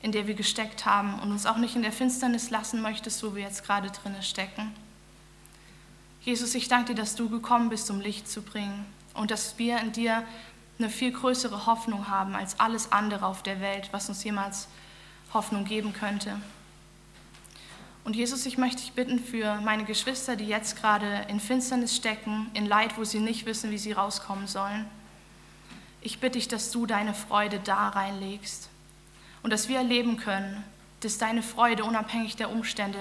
in 0.00 0.10
der 0.10 0.26
wir 0.26 0.32
gesteckt 0.32 0.86
haben 0.86 1.20
und 1.20 1.32
uns 1.32 1.44
auch 1.44 1.58
nicht 1.58 1.76
in 1.76 1.82
der 1.82 1.92
Finsternis 1.92 2.48
lassen 2.48 2.80
möchtest, 2.80 3.22
wo 3.22 3.34
wir 3.34 3.42
jetzt 3.42 3.66
gerade 3.66 3.90
drinne 3.90 4.22
stecken. 4.22 4.72
Jesus, 6.22 6.54
ich 6.54 6.68
danke 6.68 6.94
dir, 6.94 7.02
dass 7.02 7.14
du 7.14 7.28
gekommen 7.28 7.68
bist, 7.68 7.90
um 7.90 8.00
Licht 8.00 8.26
zu 8.26 8.40
bringen 8.40 8.86
und 9.12 9.30
dass 9.30 9.58
wir 9.58 9.78
in 9.78 9.92
dir 9.92 10.24
eine 10.78 10.88
viel 10.88 11.12
größere 11.12 11.66
Hoffnung 11.66 12.08
haben 12.08 12.34
als 12.34 12.58
alles 12.58 12.90
andere 12.90 13.26
auf 13.26 13.42
der 13.42 13.60
Welt, 13.60 13.90
was 13.92 14.08
uns 14.08 14.24
jemals 14.24 14.66
Hoffnung 15.34 15.66
geben 15.66 15.92
könnte. 15.92 16.40
Und 18.04 18.16
Jesus, 18.16 18.46
ich 18.46 18.58
möchte 18.58 18.82
dich 18.82 18.92
bitten 18.92 19.20
für 19.20 19.60
meine 19.60 19.84
Geschwister, 19.84 20.34
die 20.34 20.46
jetzt 20.46 20.76
gerade 20.76 21.26
in 21.28 21.38
Finsternis 21.38 21.94
stecken, 21.94 22.50
in 22.52 22.66
Leid, 22.66 22.98
wo 22.98 23.04
sie 23.04 23.20
nicht 23.20 23.46
wissen, 23.46 23.70
wie 23.70 23.78
sie 23.78 23.92
rauskommen 23.92 24.48
sollen. 24.48 24.86
Ich 26.00 26.18
bitte 26.18 26.38
dich, 26.38 26.48
dass 26.48 26.72
du 26.72 26.84
deine 26.84 27.14
Freude 27.14 27.60
da 27.60 27.90
reinlegst 27.90 28.68
und 29.44 29.52
dass 29.52 29.68
wir 29.68 29.78
erleben 29.78 30.16
können, 30.16 30.64
dass 31.00 31.18
deine 31.18 31.42
Freude 31.42 31.84
unabhängig 31.84 32.34
der 32.34 32.50
Umstände 32.50 32.98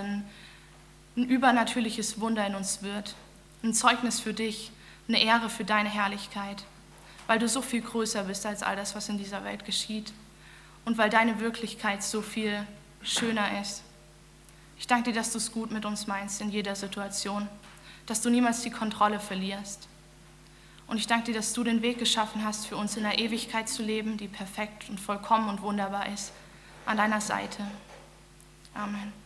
ein 1.18 1.26
übernatürliches 1.26 2.20
Wunder 2.20 2.46
in 2.46 2.54
uns 2.54 2.84
wird, 2.84 3.16
ein 3.64 3.74
Zeugnis 3.74 4.20
für 4.20 4.34
dich, 4.34 4.72
eine 5.08 5.22
Ehre 5.22 5.50
für 5.50 5.66
deine 5.66 5.90
Herrlichkeit, 5.90 6.64
weil 7.26 7.40
du 7.40 7.48
so 7.48 7.62
viel 7.64 7.82
größer 7.82 8.24
bist 8.24 8.46
als 8.46 8.62
all 8.62 8.76
das, 8.76 8.96
was 8.96 9.10
in 9.10 9.18
dieser 9.18 9.44
Welt 9.44 9.66
geschieht 9.66 10.14
und 10.86 10.98
weil 10.98 11.10
deine 11.10 11.40
Wirklichkeit 11.40 12.04
so 12.04 12.22
viel 12.22 12.66
schöner 13.02 13.60
ist. 13.62 13.84
Ich 14.82 14.88
danke 14.88 15.12
dir, 15.12 15.16
dass 15.20 15.32
du 15.32 15.38
es 15.38 15.52
gut 15.52 15.70
mit 15.70 15.86
uns 15.86 16.08
meinst 16.08 16.42
in 16.42 16.50
jeder 16.50 16.76
Situation, 16.76 17.48
dass 18.08 18.20
du 18.20 18.32
niemals 18.32 18.62
die 18.62 18.72
Kontrolle 18.72 19.20
verlierst. 19.20 19.88
Und 20.88 20.98
ich 20.98 21.06
danke 21.06 21.26
dir, 21.26 21.36
dass 21.36 21.54
du 21.54 21.64
den 21.64 21.84
Weg 21.84 22.00
geschaffen 22.00 22.44
hast, 22.44 22.66
für 22.66 22.78
uns 22.78 22.98
in 22.98 23.04
der 23.04 23.20
Ewigkeit 23.20 23.70
zu 23.70 23.84
leben, 23.84 24.18
die 24.18 24.28
perfekt 24.28 24.90
und 24.90 25.00
vollkommen 25.00 25.50
und 25.50 25.62
wunderbar 25.62 26.08
ist, 26.08 26.32
an 26.88 26.98
deiner 26.98 27.22
Seite. 27.22 27.64
Amen. 28.74 29.21